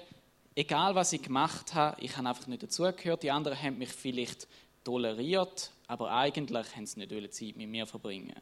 egal 0.55 0.95
was 0.95 1.12
ich 1.12 1.23
gemacht 1.23 1.75
habe, 1.75 2.00
ich 2.00 2.17
habe 2.17 2.29
einfach 2.29 2.47
nicht 2.47 2.62
dazugehört. 2.62 3.23
Die 3.23 3.31
anderen 3.31 3.61
haben 3.61 3.79
mich 3.79 3.88
vielleicht 3.88 4.47
toleriert, 4.85 5.71
aber 5.87 6.12
eigentlich 6.12 6.76
haben 6.76 6.87
sie 6.87 7.00
nicht 7.00 7.35
Zeit 7.35 7.57
mit 7.57 7.69
mir 7.69 7.87
verbringen. 7.87 8.37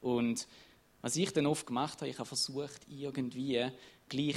Und 0.00 0.46
was 1.00 1.16
ich 1.16 1.32
dann 1.32 1.46
oft 1.46 1.66
gemacht 1.66 2.00
habe, 2.00 2.10
ich 2.10 2.18
habe 2.18 2.26
versucht, 2.26 2.80
irgendwie 2.88 3.66
gleich 4.08 4.36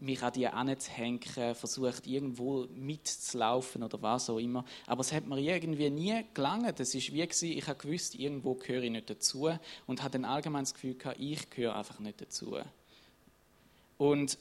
mich 0.00 0.22
an 0.22 0.32
die 0.32 0.46
anzuhängen, 0.46 1.20
versucht 1.54 2.06
irgendwo 2.06 2.66
mitzulaufen 2.74 3.82
oder 3.82 4.00
was 4.02 4.30
auch 4.30 4.38
immer. 4.38 4.64
Aber 4.86 5.00
es 5.00 5.12
hat 5.12 5.26
mir 5.26 5.38
irgendwie 5.38 5.90
nie 5.90 6.24
gelangt. 6.34 6.80
Es 6.80 6.94
war 6.94 7.00
wie, 7.14 7.22
gewesen, 7.22 7.52
ich 7.52 7.66
habe 7.66 7.78
gewusst, 7.78 8.14
irgendwo 8.14 8.54
gehöre 8.54 8.82
ich 8.82 8.90
nicht 8.90 9.10
dazu 9.10 9.50
und 9.86 10.02
hatte 10.02 10.12
dann 10.12 10.24
allgemein 10.24 10.64
das 10.64 10.74
Gefühl, 10.74 10.94
gehabt, 10.94 11.20
ich 11.20 11.48
gehöre 11.50 11.76
einfach 11.76 11.98
nicht 11.98 12.20
dazu. 12.20 12.56
Und 13.98 14.38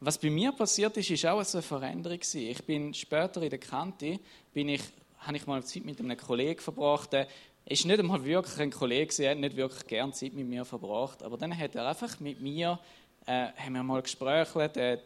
was 0.00 0.18
bei 0.18 0.30
mir 0.30 0.52
passiert 0.52 0.96
ist, 0.96 1.10
ist 1.10 1.26
auch 1.26 1.38
eine 1.38 1.62
Veränderung 1.62 2.18
gewesen. 2.18 2.42
Ich 2.42 2.64
bin 2.64 2.92
später 2.94 3.42
in 3.42 3.50
der 3.50 3.58
Kante, 3.58 4.20
bin 4.52 4.68
ich, 4.68 4.82
habe 5.18 5.36
ich 5.36 5.46
mal 5.46 5.64
Zeit 5.64 5.84
mit 5.84 5.98
einem 6.00 6.16
Kollegen 6.16 6.60
verbracht, 6.60 7.12
der 7.12 7.26
ist 7.64 7.84
nicht 7.84 7.98
einmal 7.98 8.24
wirklich 8.24 8.58
ein 8.58 8.70
Kollege, 8.70 9.24
er 9.24 9.32
hat 9.32 9.38
nicht 9.38 9.56
wirklich 9.56 9.86
gern 9.86 10.12
Zeit 10.12 10.34
mit 10.34 10.46
mir 10.46 10.64
verbracht, 10.64 11.22
aber 11.22 11.36
dann 11.36 11.56
hat 11.56 11.74
er 11.74 11.86
einfach 11.88 12.20
mit 12.20 12.40
mir 12.40 12.78
äh, 13.26 13.48
haben 13.56 13.74
wir 13.74 13.82
mal 13.82 14.02
gesprochen, 14.02 14.60
er 14.60 14.98
war 14.98 15.02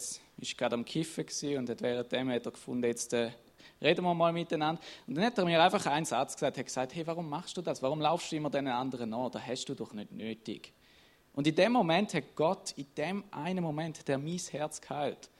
gerade 0.57 0.75
am 0.75 0.85
Kiffen 0.85 1.25
und 1.57 1.69
hat 1.69 1.83
währenddem 1.83 2.31
hat 2.31 2.47
er 2.47 2.53
gefunden, 2.53 2.85
jetzt 2.85 3.13
äh, 3.13 3.31
reden 3.83 4.05
wir 4.05 4.15
mal 4.15 4.33
miteinander. 4.33 4.81
Und 5.07 5.17
dann 5.17 5.25
hat 5.25 5.39
er 5.39 5.45
mir 5.45 5.63
einfach 5.63 5.85
einen 5.87 6.05
Satz 6.05 6.35
gesagt, 6.35 6.57
er 6.57 6.61
hat 6.61 6.67
gesagt, 6.67 6.95
hey, 6.95 7.07
warum 7.07 7.29
machst 7.29 7.57
du 7.57 7.63
das? 7.63 7.83
Warum 7.83 8.01
laufst 8.01 8.31
du 8.31 8.37
immer 8.37 8.51
den 8.51 8.69
anderen 8.69 9.11
nach? 9.11 9.31
Das 9.31 9.47
hast 9.47 9.65
du 9.67 9.75
doch 9.75 9.93
nicht 9.93 10.13
nötig. 10.13 10.73
Und 11.33 11.47
in 11.47 11.55
dem 11.55 11.73
Moment 11.73 12.13
hat 12.15 12.35
Gott, 12.35 12.73
in 12.77 12.87
dem 12.97 13.25
einen 13.31 13.63
Moment, 13.63 14.07
der 14.07 14.19
mein 14.19 14.39
Herz 14.39 14.81
geheilt. 14.81 15.31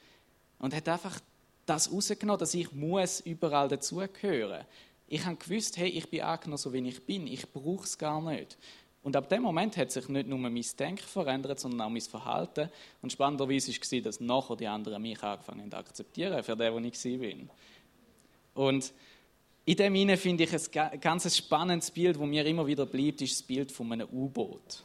Und 0.57 0.75
hat 0.75 0.87
einfach 0.87 1.19
das 1.65 1.91
rausgenommen, 1.91 2.39
dass 2.39 2.53
ich 2.53 2.71
muss 2.71 3.19
überall 3.21 3.67
dazugehören. 3.67 4.65
Ich 5.07 5.25
habe 5.25 5.35
gewusst, 5.35 5.77
hey, 5.77 5.89
ich 5.89 6.09
bin 6.09 6.21
angenommen, 6.21 6.57
so 6.57 6.71
wie 6.71 6.87
ich 6.87 7.05
bin. 7.05 7.27
Ich 7.27 7.51
brauche 7.51 7.83
es 7.83 7.97
gar 7.97 8.21
nicht. 8.21 8.57
Und 9.03 9.15
ab 9.15 9.29
dem 9.29 9.41
Moment 9.41 9.77
hat 9.77 9.91
sich 9.91 10.07
nicht 10.09 10.27
nur 10.27 10.37
mein 10.37 10.63
Denken 10.77 11.07
verändert, 11.07 11.59
sondern 11.59 11.81
auch 11.81 11.89
mein 11.89 12.01
Verhalten. 12.01 12.69
Und 13.01 13.11
spannenderweise 13.11 13.71
war, 13.71 14.01
dass 14.01 14.19
nachher 14.19 14.55
die 14.55 14.67
anderen 14.67 15.01
mich 15.01 15.21
angefangen 15.23 15.61
haben 15.61 15.71
zu 15.71 15.77
akzeptieren, 15.77 16.43
für 16.43 16.55
den, 16.55 16.73
wo 16.73 16.79
ich 16.79 17.05
war. 17.05 18.65
Und 18.65 18.93
in 19.65 19.75
dem 19.75 19.95
Sinne 19.95 20.17
finde 20.17 20.43
ich 20.43 20.77
ein 20.77 20.99
ganz 20.99 21.35
spannendes 21.35 21.89
Bild, 21.91 22.15
das 22.15 22.23
mir 22.23 22.45
immer 22.45 22.65
wieder 22.67 22.85
bleibt, 22.85 23.21
ist 23.21 23.39
das 23.39 23.43
Bild 23.43 23.71
von 23.71 23.91
einem 23.91 24.07
U-Boot. 24.11 24.83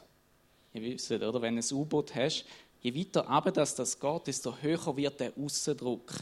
Ihr 0.73 0.81
wisst, 0.81 1.11
oder? 1.11 1.41
Wenn 1.41 1.55
du 1.55 1.61
ein 1.61 1.73
U-Boot 1.77 2.15
hast, 2.15 2.45
je 2.81 2.95
weiter 2.95 3.27
runter 3.27 3.51
das, 3.51 3.75
das 3.75 3.99
geht, 3.99 4.27
desto 4.27 4.55
höher 4.57 4.95
wird 4.97 5.19
der 5.19 5.33
Aussendruck. 5.37 6.13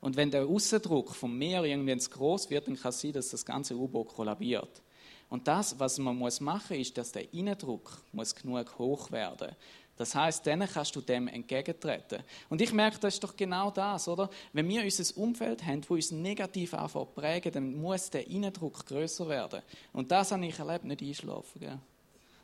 Und 0.00 0.16
wenn 0.16 0.30
der 0.30 0.46
Aussendruck 0.46 1.14
vom 1.14 1.36
Meer 1.36 1.64
irgendwie 1.64 1.96
zu 1.98 2.10
groß 2.10 2.50
wird, 2.50 2.68
dann 2.68 2.76
kann 2.76 2.90
es 2.90 3.00
sein, 3.00 3.12
dass 3.12 3.30
das 3.30 3.44
ganze 3.44 3.76
U-Boot 3.76 4.08
kollabiert. 4.08 4.82
Und 5.28 5.48
das, 5.48 5.78
was 5.78 5.98
man 5.98 6.16
muss 6.16 6.40
machen, 6.40 6.76
ist, 6.76 6.96
dass 6.96 7.12
der 7.12 7.32
Innendruck 7.32 8.02
muss 8.12 8.34
genug 8.34 8.78
hoch 8.78 9.10
werden. 9.10 9.54
Das 9.96 10.14
heißt, 10.14 10.46
dann 10.46 10.60
kannst 10.68 10.94
du 10.94 11.00
dem 11.00 11.26
entgegentreten. 11.26 12.22
Und 12.50 12.60
ich 12.60 12.72
merke, 12.72 12.98
das 12.98 13.14
ist 13.14 13.24
doch 13.24 13.34
genau 13.34 13.70
das, 13.70 14.06
oder? 14.08 14.28
Wenn 14.52 14.68
wir 14.68 14.84
unser 14.84 15.16
Umfeld 15.16 15.64
haben, 15.64 15.82
wo 15.88 15.94
uns 15.94 16.10
negativ 16.10 16.74
anfängt 16.74 17.14
prägen, 17.14 17.52
dann 17.52 17.80
muss 17.80 18.10
der 18.10 18.26
Innendruck 18.28 18.84
größer 18.84 19.26
werden. 19.26 19.62
Und 19.94 20.10
das 20.12 20.32
habe 20.32 20.44
ich 20.46 20.58
erlebt, 20.58 20.84
nicht 20.84 21.00
einschlafen. 21.00 21.60
Gell? 21.60 21.78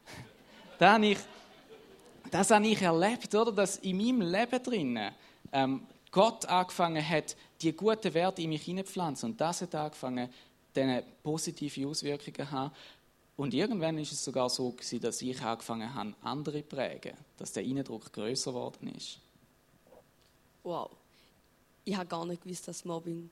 das, 0.79 0.91
habe 0.91 1.07
ich, 1.07 1.19
das 2.31 2.51
habe 2.51 2.67
ich 2.67 2.81
erlebt, 2.81 3.35
oder? 3.35 3.53
Dass 3.53 3.77
in 3.77 3.99
meinem 3.99 4.23
Leben 4.23 4.63
drinnen 4.63 5.15
ähm, 5.53 5.87
Gott 6.11 6.47
angefangen 6.47 7.07
hat, 7.07 7.37
die 7.61 7.73
guten 7.73 8.15
Werte 8.15 8.41
in 8.41 8.49
mich 8.49 8.63
hineinpflanzen. 8.63 9.31
Und 9.31 9.41
das 9.41 9.61
hat 9.61 9.75
angefangen, 9.75 10.31
dann 10.75 11.03
positive 11.23 11.87
Auswirkungen 11.89 12.51
haben. 12.51 12.73
Und 13.37 13.55
irgendwann 13.55 13.99
ist 13.99 14.13
es 14.13 14.25
sogar 14.25 14.51
so 14.51 14.71
gewesen, 14.71 15.01
dass 15.01 15.23
ich 15.23 15.41
angefangen 15.41 15.95
habe, 15.95 16.15
andere 16.23 16.63
zu 16.63 16.77
prägen, 16.77 17.17
dass 17.37 17.53
der 17.53 17.65
Eindruck 17.65 18.13
größer 18.13 18.53
geworden 18.53 18.95
ist. 18.95 19.19
Wow. 20.63 20.91
Ich 21.85 21.97
habe 21.97 22.07
gar 22.07 22.25
nicht 22.25 22.43
gewusst, 22.43 22.69
dass 22.69 22.85
Mobbing 22.85 23.31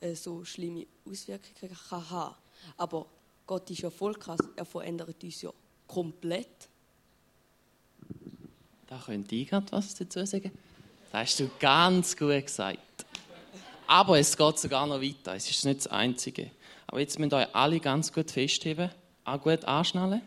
äh, 0.00 0.14
so 0.14 0.44
schlimme 0.44 0.86
Auswirkungen 1.04 1.76
kann 1.88 2.10
haben 2.10 2.36
Aber 2.76 3.06
Gott 3.46 3.68
ist 3.70 3.80
ja 3.80 3.90
voll 3.90 4.14
krass, 4.14 4.40
er 4.54 4.64
verändert 4.64 5.22
uns 5.24 5.42
ja 5.42 5.52
komplett. 5.86 6.68
Da 8.86 8.98
könnte 9.04 9.34
ich 9.34 9.48
gerade 9.48 9.70
was 9.72 9.94
dazu 9.94 10.24
sagen. 10.24 10.52
Das 11.10 11.22
hast 11.22 11.40
du 11.40 11.50
ganz 11.58 12.16
gut 12.16 12.46
gesagt. 12.46 12.78
Aber 13.88 14.18
es 14.18 14.36
geht 14.36 14.58
sogar 14.58 14.86
noch 14.86 15.00
weiter. 15.00 15.34
Es 15.34 15.48
ist 15.50 15.64
nicht 15.64 15.80
das 15.80 15.86
Einzige. 15.88 16.50
Aber 16.86 17.00
jetzt 17.00 17.18
müsst 17.18 17.32
ihr 17.32 17.38
euch 17.38 17.54
alle 17.54 17.80
ganz 17.80 18.12
gut 18.12 18.30
festheben, 18.30 18.90
auch 19.24 19.40
gut 19.40 19.64
anschnallen. 19.64 20.20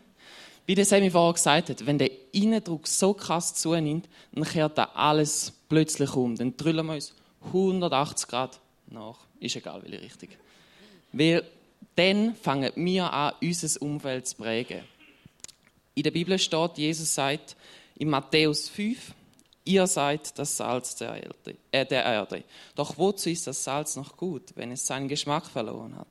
Wie 0.66 0.74
der 0.74 0.84
Sammy 0.84 1.10
vorher 1.10 1.32
gesagt 1.32 1.70
hat, 1.70 1.86
wenn 1.86 1.96
der 1.96 2.10
Innendruck 2.32 2.88
so 2.88 3.14
krass 3.14 3.54
zunimmt, 3.54 4.08
dann 4.32 4.44
kehrt 4.44 4.78
da 4.78 4.90
alles 4.94 5.52
plötzlich 5.68 6.12
um. 6.14 6.36
Dann 6.36 6.56
drüllen 6.56 6.86
wir 6.86 6.94
uns 6.94 7.14
180 7.46 8.28
Grad 8.28 8.60
nach. 8.88 9.18
Ist 9.38 9.56
egal, 9.56 9.80
welche 9.84 10.02
Richtung. 10.02 10.30
Weil 11.12 11.44
dann 11.94 12.34
fangen 12.34 12.72
wir 12.74 13.12
an, 13.12 13.34
unser 13.40 13.80
Umfeld 13.80 14.26
zu 14.26 14.36
prägen. 14.36 14.80
In 15.94 16.02
der 16.02 16.10
Bibel 16.10 16.36
steht, 16.38 16.78
Jesus 16.78 17.14
sagt 17.14 17.56
in 17.96 18.10
Matthäus 18.10 18.68
5, 18.68 19.14
Ihr 19.64 19.86
seid 19.86 20.38
das 20.38 20.56
Salz 20.56 20.96
der 20.96 21.22
Erde, 21.22 21.56
äh, 21.70 21.86
der 21.86 22.04
Erde. 22.04 22.42
Doch 22.74 22.98
wozu 22.98 23.30
ist 23.30 23.46
das 23.46 23.62
Salz 23.62 23.94
noch 23.94 24.16
gut, 24.16 24.52
wenn 24.56 24.72
es 24.72 24.86
seinen 24.86 25.08
Geschmack 25.08 25.46
verloren 25.46 25.96
hat? 25.96 26.08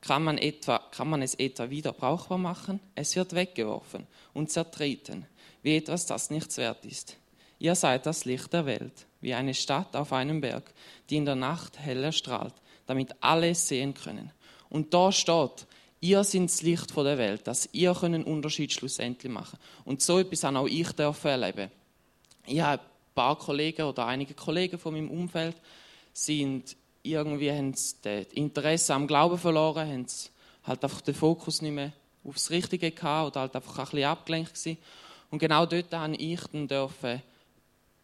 Kann 0.00 0.22
man, 0.22 0.38
etwa, 0.38 0.78
kann 0.90 1.08
man 1.08 1.22
es 1.22 1.34
etwa 1.34 1.70
wieder 1.70 1.92
brauchbar 1.92 2.38
machen? 2.38 2.78
Es 2.94 3.16
wird 3.16 3.34
weggeworfen 3.34 4.06
und 4.32 4.50
zertreten, 4.50 5.26
wie 5.62 5.76
etwas, 5.76 6.06
das 6.06 6.30
nichts 6.30 6.58
wert 6.58 6.84
ist. 6.84 7.16
Ihr 7.58 7.74
seid 7.74 8.04
das 8.06 8.26
Licht 8.26 8.52
der 8.52 8.66
Welt, 8.66 9.06
wie 9.20 9.34
eine 9.34 9.54
Stadt 9.54 9.96
auf 9.96 10.12
einem 10.12 10.40
Berg, 10.40 10.72
die 11.08 11.16
in 11.16 11.24
der 11.24 11.36
Nacht 11.36 11.78
heller 11.78 12.12
strahlt, 12.12 12.54
damit 12.86 13.14
alle 13.20 13.50
es 13.50 13.66
sehen 13.66 13.94
können. 13.94 14.30
Und 14.68 14.92
da 14.92 15.10
steht, 15.10 15.66
ihr 16.00 16.22
seid 16.22 16.44
das 16.44 16.62
Licht 16.62 16.94
der 16.96 17.18
Welt, 17.18 17.46
dass 17.46 17.68
ihr 17.72 18.00
einen 18.02 18.24
Unterschied 18.24 18.72
schlussendlich 18.72 19.32
machen 19.32 19.58
Und 19.84 20.02
so 20.02 20.18
etwas 20.18 20.44
auch 20.44 20.66
ich 20.66 20.88
erleben. 20.98 21.70
Ich 22.46 22.60
habe 22.60 22.82
ein 22.82 22.88
paar 23.14 23.38
Kollegen 23.38 23.82
oder 23.82 24.06
einige 24.06 24.34
Kollegen 24.34 24.78
von 24.78 24.92
meinem 24.92 25.10
Umfeld 25.10 25.56
sind 26.12 26.76
irgendwie 27.02 27.50
haben 27.50 27.72
das 27.72 27.96
Interesse 28.32 28.94
am 28.94 29.06
Glauben 29.06 29.38
verloren, 29.38 29.88
haben 29.88 30.06
halt 30.64 30.84
einfach 30.84 31.00
den 31.00 31.14
Fokus 31.14 31.62
nicht 31.62 31.72
mehr 31.72 31.92
aufs 32.24 32.50
Richtige 32.50 32.90
gehabt 32.90 33.28
oder 33.28 33.40
halt 33.40 33.56
einfach 33.56 33.78
ein 33.78 33.84
bisschen 33.84 34.04
abgelenkt 34.04 34.54
gewesen. 34.54 34.78
Und 35.30 35.38
genau 35.38 35.66
dort 35.66 35.92
habe 35.92 36.16
ich 36.16 36.40
dann 36.52 36.68
dürfen 36.68 37.22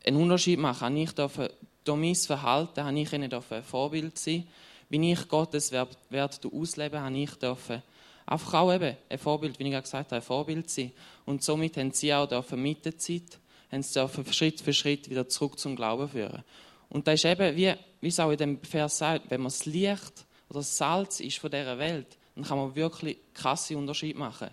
einen 0.05 0.17
Unterschied 0.17 0.59
machen. 0.59 0.97
Ich 0.97 1.13
durfte 1.13 1.53
durch 1.85 1.99
mein 1.99 2.15
Verhalten 2.15 2.85
habe 2.85 2.99
ich 2.99 3.13
ihnen 3.13 3.33
ein 3.33 3.63
Vorbild 3.63 4.19
sein. 4.19 4.47
Wie 4.89 5.13
ich 5.13 5.29
Gottes 5.29 5.73
Wert 5.73 6.47
ausleben, 6.53 7.01
habe 7.01 7.17
ich 7.17 7.35
dürfen 7.35 7.83
einfach 8.27 8.55
auch 8.55 8.73
eben 8.73 8.97
ein 9.09 9.19
Vorbild, 9.19 9.59
wie 9.59 9.65
ich 9.65 9.83
gesagt 9.83 10.11
habe, 10.11 10.17
ein 10.17 10.23
Vorbild 10.23 10.71
sein. 10.71 10.93
Und 11.27 11.43
somit 11.43 11.77
haben 11.77 11.93
sie 11.93 12.13
auch 12.13 12.27
dürfen 12.27 12.63
mit 12.63 12.85
der 12.85 12.97
Zeit, 12.99 13.39
haben 13.71 13.83
sie 13.83 13.95
dürfen 13.95 14.33
Schritt 14.33 14.61
für 14.61 14.73
Schritt 14.73 15.11
wieder 15.11 15.29
zurück 15.29 15.59
zum 15.59 15.77
Glauben 15.77 16.09
führen. 16.09 16.43
Und 16.89 17.07
das 17.07 17.15
ist 17.15 17.25
eben, 17.25 17.57
wie, 17.57 17.73
wie 18.01 18.09
es 18.09 18.19
auch 18.21 18.31
in 18.31 18.37
dem 18.37 18.63
Vers 18.63 18.99
sagt, 18.99 19.31
wenn 19.31 19.41
man 19.41 19.51
das 19.51 19.65
Licht 19.67 20.27
oder 20.49 20.59
das 20.59 20.77
Salz 20.77 21.21
ist 21.21 21.39
von 21.39 21.51
dieser 21.51 21.79
Welt, 21.79 22.19
dann 22.35 22.45
kann 22.45 22.59
man 22.59 22.75
wirklich 22.75 23.19
krasse 23.33 23.77
Unterschiede 23.77 24.19
machen. 24.19 24.51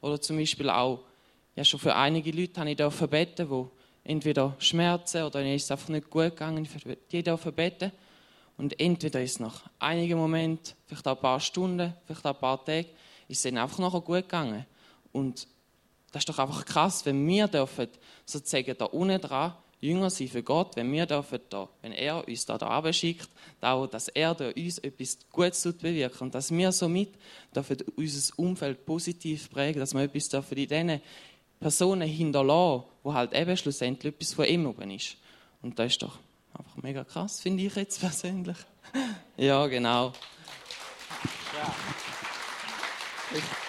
Oder 0.00 0.20
zum 0.20 0.36
Beispiel 0.36 0.68
auch, 0.68 1.00
ja 1.54 1.64
schon 1.64 1.80
für 1.80 1.94
einige 1.94 2.30
Leute 2.32 2.60
habe 2.60 2.70
ich 2.70 2.76
dürfen 2.76 3.08
beten, 3.08 3.48
die 3.48 4.10
entweder 4.10 4.56
Schmerzen 4.58 5.22
oder 5.22 5.40
ihnen 5.40 5.54
ist 5.54 5.64
es 5.64 5.70
einfach 5.70 5.88
nicht 5.88 6.10
gut 6.10 6.30
gegangen, 6.30 6.68
die 7.12 7.22
dürfen 7.22 7.52
beten. 7.52 7.92
Und 8.56 8.80
entweder 8.80 9.22
ist 9.22 9.32
es 9.32 9.40
nach 9.40 9.68
einigen 9.78 10.18
Momenten, 10.18 10.74
vielleicht 10.86 11.06
auch 11.06 11.16
ein 11.16 11.20
paar 11.20 11.40
Stunden, 11.40 11.92
vielleicht 12.06 12.24
auch 12.24 12.34
ein 12.34 12.40
paar 12.40 12.64
Tage, 12.64 12.88
ist 13.28 13.38
es 13.38 13.44
ihnen 13.44 13.58
einfach 13.58 13.78
nachher 13.78 14.00
gut 14.00 14.22
gegangen. 14.22 14.64
Und 15.12 15.46
das 16.16 16.22
ist 16.22 16.30
doch 16.30 16.38
einfach 16.38 16.64
krass, 16.64 17.04
wenn 17.04 17.26
wir 17.26 17.46
dürfen, 17.46 17.88
sozusagen 18.24 18.74
da 18.78 18.86
unten 18.86 19.20
dran 19.20 19.52
Jünger 19.80 20.08
sein 20.08 20.28
für 20.28 20.42
Gott, 20.42 20.74
wenn 20.74 20.90
wir 20.90 21.04
dürfen 21.04 21.40
da, 21.50 21.68
wenn 21.82 21.92
er 21.92 22.26
uns 22.26 22.46
da 22.46 22.56
da 22.56 22.90
schickt, 22.90 23.28
dass 23.60 24.08
er 24.08 24.34
da 24.34 24.48
uns 24.48 24.78
etwas 24.78 25.18
Gutes 25.30 25.70
bewirkt 25.74 26.22
und 26.22 26.34
dass 26.34 26.50
wir 26.50 26.72
somit 26.72 27.10
dürfen 27.54 27.76
unser 27.96 28.38
Umfeld 28.38 28.86
positiv 28.86 29.50
prägen, 29.50 29.78
dass 29.78 29.92
wir 29.92 30.04
etwas 30.04 30.30
dürfen 30.30 30.56
in 30.56 30.68
diesen 30.68 31.02
Personen 31.60 32.08
hinterlassen, 32.08 32.84
wo 33.02 33.12
halt 33.12 33.34
eben 33.34 33.54
schlussendlich 33.54 34.14
etwas 34.14 34.32
von 34.32 34.46
ihm 34.46 34.64
oben 34.64 34.90
ist. 34.92 35.18
Und 35.60 35.78
das 35.78 35.92
ist 35.92 36.02
doch 36.02 36.18
einfach 36.54 36.76
mega 36.82 37.04
krass, 37.04 37.40
finde 37.40 37.64
ich 37.64 37.76
jetzt 37.76 38.00
persönlich. 38.00 38.56
ja, 39.36 39.66
genau. 39.66 40.14
Ja. 41.52 41.74
Ich 43.36 43.65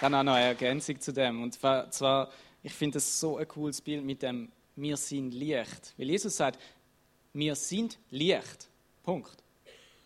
habe 0.00 0.16
auch 0.16 0.22
noch 0.22 0.34
eine 0.34 0.46
Ergänzung 0.46 1.00
zu 1.00 1.12
dem. 1.12 1.42
Und 1.42 1.54
zwar, 1.54 2.30
ich 2.62 2.72
finde 2.72 2.98
es 2.98 3.20
so 3.20 3.36
ein 3.36 3.48
cooles 3.48 3.80
Bild 3.80 4.04
mit 4.04 4.22
dem 4.22 4.50
Wir 4.76 4.96
sind 4.96 5.32
Licht. 5.32 5.94
Weil 5.96 6.10
Jesus 6.10 6.36
sagt, 6.36 6.60
wir 7.32 7.54
sind 7.54 7.98
Licht. 8.10 8.68
Punkt. 9.02 9.42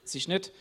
Es 0.04 0.14
ist 0.14 0.28
nicht, 0.28 0.52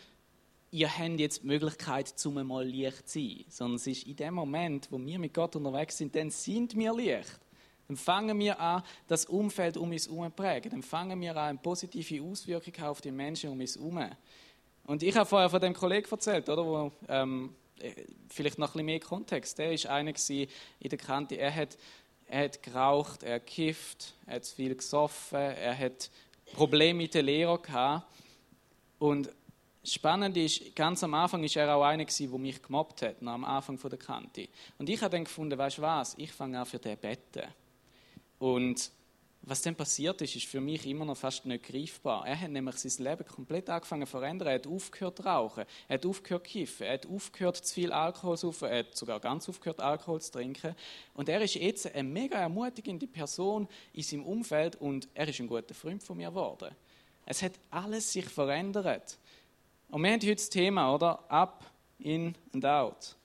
ihr 0.70 0.98
habt 0.98 1.20
jetzt 1.20 1.42
die 1.42 1.46
Möglichkeit, 1.46 2.08
zum 2.08 2.46
mal 2.46 2.66
Licht 2.66 3.08
zu 3.08 3.20
sein, 3.20 3.44
sondern 3.48 3.76
es 3.76 3.86
ist 3.86 4.06
in 4.06 4.16
dem 4.16 4.34
Moment, 4.34 4.88
wo 4.90 4.98
wir 4.98 5.18
mit 5.18 5.34
Gott 5.34 5.56
unterwegs 5.56 5.98
sind, 5.98 6.14
dann 6.14 6.30
sind 6.30 6.76
wir 6.76 6.94
Licht. 6.94 7.40
Dann 7.88 7.96
fangen 7.96 8.38
wir 8.38 8.58
an, 8.58 8.82
das 9.06 9.26
Umfeld 9.26 9.76
um 9.76 9.90
uns 9.90 10.08
herum 10.08 10.26
zu 10.26 10.30
prägen. 10.30 10.70
Dann 10.70 10.82
fangen 10.82 11.20
wir 11.20 11.32
an, 11.32 11.50
eine 11.50 11.58
positive 11.58 12.22
Auswirkung 12.22 12.84
auf 12.84 13.00
die 13.00 13.10
Menschen 13.10 13.50
um 13.50 13.60
uns 13.60 13.76
herum. 13.76 14.08
Und 14.84 15.02
ich 15.02 15.14
habe 15.16 15.28
vorher 15.28 15.50
von 15.50 15.60
dem 15.60 15.74
Kollegen 15.74 16.10
erzählt, 16.10 16.48
oder, 16.48 16.64
wo, 16.64 16.92
ähm, 17.08 17.54
vielleicht 18.28 18.58
noch 18.58 18.68
ein 18.68 18.72
bisschen 18.72 18.86
mehr 18.86 19.00
Kontext. 19.00 19.58
Der 19.58 19.70
war 19.70 19.90
einer 19.90 20.12
in 20.28 20.48
der 20.88 20.98
Kante, 20.98 21.36
er 21.36 21.54
hat, 21.54 21.76
er 22.26 22.44
hat 22.44 22.62
geraucht, 22.62 23.22
er 23.22 23.36
hat 23.36 23.46
gekifft, 23.46 24.14
er 24.26 24.36
hat 24.36 24.46
viel 24.46 24.74
gesoffen, 24.74 25.38
er 25.38 25.76
hat 25.76 26.10
Probleme 26.52 26.98
mit 26.98 27.14
der 27.14 27.22
Lehrer 27.22 27.58
gehabt. 27.58 28.06
Und 28.98 29.30
spannend 29.84 30.36
ist, 30.36 30.74
ganz 30.76 31.02
am 31.02 31.14
Anfang 31.14 31.42
war 31.42 31.56
er 31.56 31.76
auch 31.76 31.82
einer, 31.82 32.04
der 32.04 32.38
mich 32.38 32.62
gemobbt 32.62 33.02
hat, 33.02 33.16
am 33.22 33.44
Anfang 33.44 33.78
der 33.78 33.98
Kante. 33.98 34.48
Und 34.78 34.88
ich 34.88 35.00
habe 35.02 35.10
dann 35.10 35.24
gefunden, 35.24 35.58
weißt 35.58 35.78
du 35.78 35.82
was, 35.82 36.14
ich 36.18 36.32
fange 36.32 36.60
an 36.60 36.66
für 36.66 36.78
den 36.78 36.96
beten. 36.98 37.48
Und 38.38 38.90
was 39.44 39.60
dann 39.60 39.74
passiert 39.74 40.20
ist, 40.22 40.36
ist 40.36 40.46
für 40.46 40.60
mich 40.60 40.86
immer 40.86 41.04
noch 41.04 41.16
fast 41.16 41.44
nicht 41.46 41.64
greifbar. 41.64 42.26
Er 42.26 42.40
hat 42.40 42.50
nämlich 42.50 42.76
sein 42.76 43.04
Leben 43.04 43.26
komplett 43.26 43.68
angefangen 43.68 44.06
zu 44.06 44.12
verändern. 44.12 44.48
Er 44.48 44.54
hat 44.54 44.66
aufgehört 44.68 45.16
zu 45.16 45.24
rauchen, 45.24 45.64
er 45.88 45.94
hat 45.94 46.06
aufgehört 46.06 46.46
zu 46.46 46.52
kiffen, 46.52 46.86
er 46.86 46.94
hat 46.94 47.06
aufgehört 47.06 47.56
zu 47.56 47.74
viel 47.74 47.92
Alkohol 47.92 48.38
zu 48.38 48.46
saufen, 48.46 48.68
er 48.68 48.78
hat 48.80 48.96
sogar 48.96 49.18
ganz 49.18 49.48
aufgehört 49.48 49.80
Alkohol 49.80 50.20
zu 50.20 50.30
trinken. 50.30 50.76
Und 51.14 51.28
er 51.28 51.40
ist 51.40 51.54
jetzt 51.54 51.92
eine 51.92 52.08
mega 52.08 52.38
ermutigende 52.38 53.08
Person 53.08 53.68
in 53.92 54.02
seinem 54.02 54.24
Umfeld 54.24 54.76
und 54.76 55.08
er 55.12 55.26
ist 55.26 55.40
ein 55.40 55.48
guter 55.48 55.74
Freund 55.74 56.02
von 56.02 56.16
mir 56.16 56.28
geworden. 56.28 56.74
Es 57.26 57.42
hat 57.42 57.52
alles 57.70 58.12
sich 58.12 58.26
verändert. 58.26 59.18
Und 59.90 60.02
wir 60.02 60.10
haben 60.10 60.20
heute 60.20 60.36
das 60.36 60.50
Thema, 60.50 60.94
oder? 60.94 61.30
Up, 61.30 61.64
in 61.98 62.34
und 62.52 62.64
out. 62.64 63.16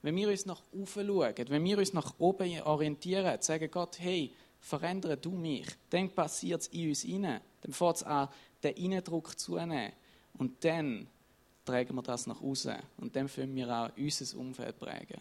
Wenn 0.00 0.16
wir 0.16 0.28
uns 0.28 0.46
nach 0.46 0.62
oben 0.72 0.86
schauen, 0.86 1.34
wenn 1.48 1.64
wir 1.64 1.78
uns 1.78 1.92
nach 1.92 2.14
oben 2.18 2.60
orientieren, 2.62 3.40
sagen 3.42 3.70
Gott, 3.70 3.98
hey, 3.98 4.32
verändere 4.68 5.16
du 5.16 5.30
mich, 5.30 5.66
dann 5.88 6.10
passiert 6.10 6.60
es 6.60 6.68
in 6.68 6.90
uns 6.90 7.04
rein. 7.04 7.40
Dann 7.62 7.72
fängt 7.72 7.96
es 7.96 8.02
an, 8.02 8.28
den 8.62 8.74
Innendruck 8.76 9.38
zunehmen. 9.38 9.92
Und 10.34 10.62
dann 10.64 11.08
tragen 11.64 11.94
wir 11.94 12.02
das 12.02 12.26
nach 12.26 12.40
außen. 12.40 12.76
Und 12.98 13.16
dann 13.16 13.28
können 13.28 13.54
wir 13.54 13.68
auch 13.70 13.90
unser 13.96 14.38
Umfeld 14.38 14.78
prägen. 14.78 15.20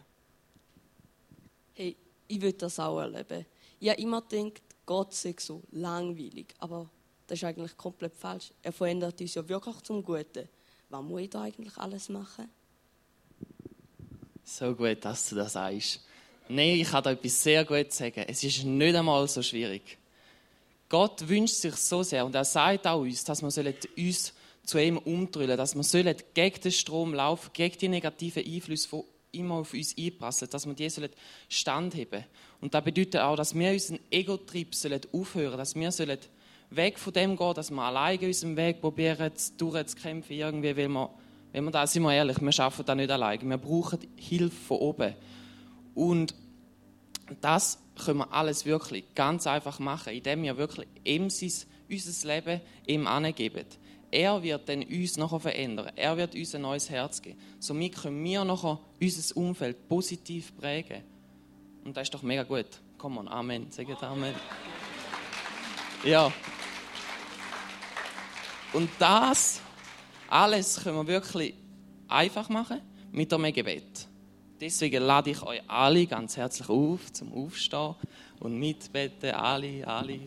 Hey, 1.74 1.96
ich 2.28 2.42
will 2.42 2.54
das 2.54 2.80
auch 2.80 3.00
erleben. 3.00 3.46
Ich 3.80 3.90
habe 3.90 4.02
immer 4.02 4.22
gedacht, 4.22 4.62
Gott 4.86 5.14
sei 5.14 5.36
so 5.38 5.64
langweilig. 5.72 6.54
Aber 6.60 6.90
das 7.26 7.40
ist 7.40 7.44
eigentlich 7.46 7.78
komplett 7.78 8.16
falsch. 8.16 8.52
Er 8.62 8.74
verändert 8.74 9.20
uns 9.22 9.34
ja 9.34 9.48
wirklich 9.48 9.82
zum 9.82 10.04
Guten. 10.04 10.50
Was 10.90 11.04
muss 11.04 11.22
ich 11.22 11.30
da 11.30 11.42
eigentlich 11.44 11.78
alles 11.78 12.10
machen? 12.10 12.50
So 14.44 14.76
gut, 14.76 15.04
dass 15.04 15.30
du 15.30 15.36
das 15.36 15.54
sagst. 15.54 16.07
Nein, 16.50 16.80
ich 16.80 16.90
kann 16.90 17.04
da 17.04 17.12
etwas 17.12 17.44
sehr 17.44 17.66
gut 17.66 17.92
sagen. 17.92 18.26
Es 18.28 18.44
ist 18.44 18.64
nicht 18.64 18.96
einmal 18.96 19.28
so 19.28 19.42
schwierig. 19.42 19.98
Gott 20.90 21.28
wünscht 21.28 21.56
sich 21.56 21.76
so 21.76 22.04
sehr 22.04 22.26
und 22.26 22.34
er 22.34 22.46
sagt 22.46 22.88
auch 22.88 23.02
uns, 23.02 23.24
dass 23.24 23.42
wir 23.42 23.74
uns 23.98 24.34
zu 24.64 24.78
ihm 24.78 24.98
umdrüllen, 24.98 25.58
dass 25.58 25.76
wir 25.76 26.16
gegen 26.34 26.62
den 26.62 26.72
Strom 26.72 27.14
laufen, 27.14 27.50
gegen 27.54 27.78
die 27.78 27.90
negativen 27.90 28.46
Einflüsse, 28.46 29.04
die 29.34 29.40
immer 29.40 29.56
auf 29.56 29.74
uns 29.74 29.96
einpassen, 29.98 30.50
dass 30.50 30.66
wir 30.66 30.74
die 30.74 30.90
standheben 31.50 32.24
Und 32.62 32.74
das 32.74 32.84
bedeutet 32.84 33.22
auch, 33.22 33.36
dass 33.36 33.54
wir 33.54 33.72
unseren 33.72 34.00
Ego-Trieb 34.10 34.76
aufhören 35.12 35.58
dass 35.58 35.76
wir 35.76 35.92
weg 36.70 37.00
von 37.00 37.14
dem 37.14 37.36
gehen, 37.36 37.54
dass 37.54 37.72
wir 37.72 37.82
alleine 37.82 38.28
unseren 38.28 38.58
Weg 38.58 38.82
probieren, 38.82 39.32
durchzukämpfen, 39.58 40.36
irgendwie, 40.36 40.76
weil 40.76 40.90
wir, 40.90 41.10
wenn 41.52 41.64
wir 41.64 41.72
da 41.72 41.88
sind 41.88 42.04
wir 42.04 42.14
ehrlich, 42.14 42.42
wir 42.42 42.52
schaffen 42.52 42.86
das 42.86 42.96
nicht 42.96 43.12
alleine. 43.12 43.44
Wir 43.44 43.58
brauchen 43.58 44.00
Hilfe 44.18 44.50
von 44.50 44.78
oben. 44.78 45.14
Und 45.98 46.36
das 47.42 47.80
können 48.06 48.20
wir 48.20 48.32
alles 48.32 48.68
wirklich 48.68 49.04
ganz 49.16 49.48
einfach 49.48 49.80
machen, 49.80 50.14
indem 50.14 50.44
wir 50.44 50.56
wirklich 50.56 50.88
ihm 51.04 51.32
sein, 51.32 51.52
unser 51.90 52.28
Leben 52.28 52.62
ihm 52.86 53.08
angeben. 53.08 53.66
Er 54.12 54.44
wird 54.44 54.70
dann 54.70 54.84
uns 54.84 55.18
nachher 55.18 55.40
verändern. 55.40 55.92
Er 55.96 56.16
wird 56.16 56.36
uns 56.36 56.54
ein 56.54 56.62
neues 56.62 56.92
Herz 56.92 57.20
geben. 57.20 57.40
Somit 57.58 57.96
können 57.96 58.24
wir 58.24 58.46
nachher 58.46 58.80
unser 59.02 59.38
Umfeld 59.38 59.88
positiv 59.88 60.56
prägen. 60.56 61.02
Und 61.84 61.98
das 61.98 62.04
ist 62.04 62.14
doch 62.14 62.22
mega 62.22 62.44
gut. 62.44 62.68
Komm 63.00 63.18
on, 63.18 63.28
Amen. 63.28 63.72
Sagt 63.72 64.04
Amen. 64.04 64.36
Ja. 66.04 66.32
Und 68.72 68.90
das 69.00 69.62
alles 70.30 70.84
können 70.84 70.98
wir 70.98 71.08
wirklich 71.08 71.56
einfach 72.08 72.50
machen 72.50 72.82
mit 73.12 73.34
einem 73.34 73.52
Gebet. 73.52 74.08
Deswegen 74.60 75.04
lade 75.04 75.30
ich 75.30 75.42
euch 75.44 75.62
alle 75.68 76.08
ganz 76.08 76.36
herzlich 76.36 76.68
auf 76.68 77.14
zum 77.14 77.32
Aufstehen 77.34 77.96
und 78.40 78.58
mitbeten. 78.58 79.32
Alle, 79.32 79.88
alle. 79.88 80.20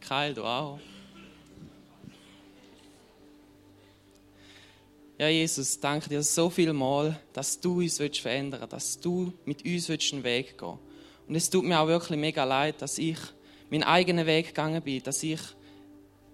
Kyle, 0.00 0.34
du 0.34 0.44
auch. 0.44 0.78
Ja, 5.18 5.28
Jesus, 5.28 5.78
danke 5.78 6.08
dir 6.08 6.22
so 6.22 6.48
viel 6.48 6.72
mal, 6.72 7.18
dass 7.32 7.60
du 7.60 7.80
uns 7.80 7.98
verändern 7.98 8.60
willst, 8.60 8.72
dass 8.72 9.00
du 9.00 9.32
mit 9.44 9.64
uns 9.64 9.90
einen 9.90 10.24
Weg 10.24 10.58
gehen 10.58 10.68
willst. 10.68 11.28
Und 11.28 11.34
es 11.34 11.50
tut 11.50 11.64
mir 11.64 11.78
auch 11.80 11.86
wirklich 11.86 12.18
mega 12.18 12.44
leid, 12.44 12.82
dass 12.82 12.98
ich 12.98 13.18
meinen 13.70 13.84
eigenen 13.84 14.26
Weg 14.26 14.48
gegangen 14.48 14.82
bin, 14.82 15.02
dass 15.02 15.22
ich 15.22 15.40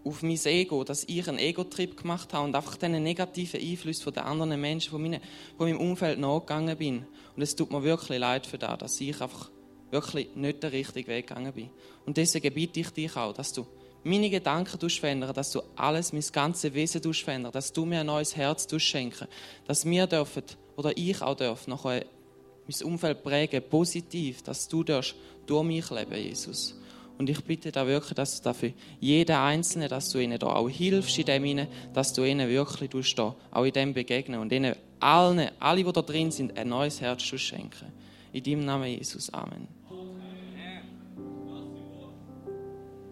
auf 0.08 0.22
mein 0.22 0.38
Ego, 0.44 0.84
dass 0.84 1.04
ich 1.04 1.28
einen 1.28 1.38
Ego-Trip 1.38 1.96
gemacht 1.96 2.32
habe 2.32 2.46
und 2.46 2.54
einfach 2.56 2.76
diesen 2.76 3.02
negativen 3.02 3.60
Einfluss 3.60 4.02
von 4.02 4.12
den 4.12 4.24
anderen 4.24 4.60
Menschen, 4.60 4.90
von, 4.90 5.02
meinen, 5.02 5.20
von 5.56 5.68
meinem 5.68 5.80
Umfeld 5.80 6.18
nachgegangen 6.18 6.76
bin. 6.76 7.06
Und 7.36 7.42
es 7.42 7.54
tut 7.54 7.70
mir 7.70 7.82
wirklich 7.82 8.18
leid 8.18 8.46
für 8.46 8.58
das, 8.58 8.78
dass 8.78 9.00
ich 9.00 9.20
einfach 9.20 9.50
wirklich 9.90 10.34
nicht 10.34 10.62
den 10.62 10.70
richtigen 10.70 11.08
Weg 11.08 11.28
gegangen 11.28 11.52
bin. 11.52 11.70
Und 12.06 12.16
deswegen 12.16 12.52
bitte 12.52 12.80
ich 12.80 12.90
dich 12.90 13.16
auch, 13.16 13.32
dass 13.32 13.52
du 13.52 13.66
meine 14.04 14.30
Gedanken 14.30 14.88
verändern, 14.88 15.34
dass 15.34 15.52
du 15.52 15.60
alles, 15.76 16.12
mein 16.12 16.24
ganzes 16.32 16.72
Wesen 16.72 17.12
verändern, 17.12 17.52
dass 17.52 17.72
du 17.72 17.84
mir 17.84 18.00
ein 18.00 18.06
neues 18.06 18.36
Herz 18.36 18.66
schenken, 18.80 19.28
dass 19.66 19.84
wir 19.84 20.06
dürfen, 20.06 20.44
oder 20.76 20.96
ich 20.96 21.20
auch 21.20 21.34
darf, 21.34 21.66
nachher 21.66 22.06
mein 22.66 22.92
Umfeld 22.92 23.22
prägen, 23.22 23.62
positiv, 23.68 24.42
dass 24.42 24.68
du 24.68 24.84
durch 24.84 25.14
mich 25.64 25.90
leben, 25.90 26.14
Jesus. 26.14 26.74
Und 27.18 27.28
ich 27.28 27.42
bitte 27.44 27.72
da 27.72 27.86
wirklich, 27.86 28.14
dass 28.14 28.38
du 28.38 28.44
dafür 28.44 28.72
jeden 29.00 29.36
Einzelnen, 29.36 29.88
dass 29.88 30.10
du 30.10 30.18
ihnen 30.18 30.38
da 30.38 30.46
auch 30.46 30.68
hilfst 30.68 31.18
in 31.18 31.26
dem 31.26 31.44
hinein, 31.44 31.68
dass 31.92 32.12
du 32.12 32.24
ihnen 32.24 32.48
wirklich 32.48 32.90
tust, 32.90 33.18
auch 33.18 33.64
in 33.64 33.72
dem 33.72 33.92
begegnen 33.92 34.40
und 34.40 34.52
ihnen 34.52 34.76
allen, 35.00 35.50
alle, 35.58 35.82
die 35.82 35.92
da 35.92 36.02
drin 36.02 36.30
sind, 36.30 36.56
ein 36.56 36.68
neues 36.68 37.00
Herz 37.00 37.22
schenken. 37.22 37.92
In 38.32 38.42
deinem 38.44 38.64
Namen, 38.64 38.88
Jesus. 38.88 39.32
Amen. 39.32 39.77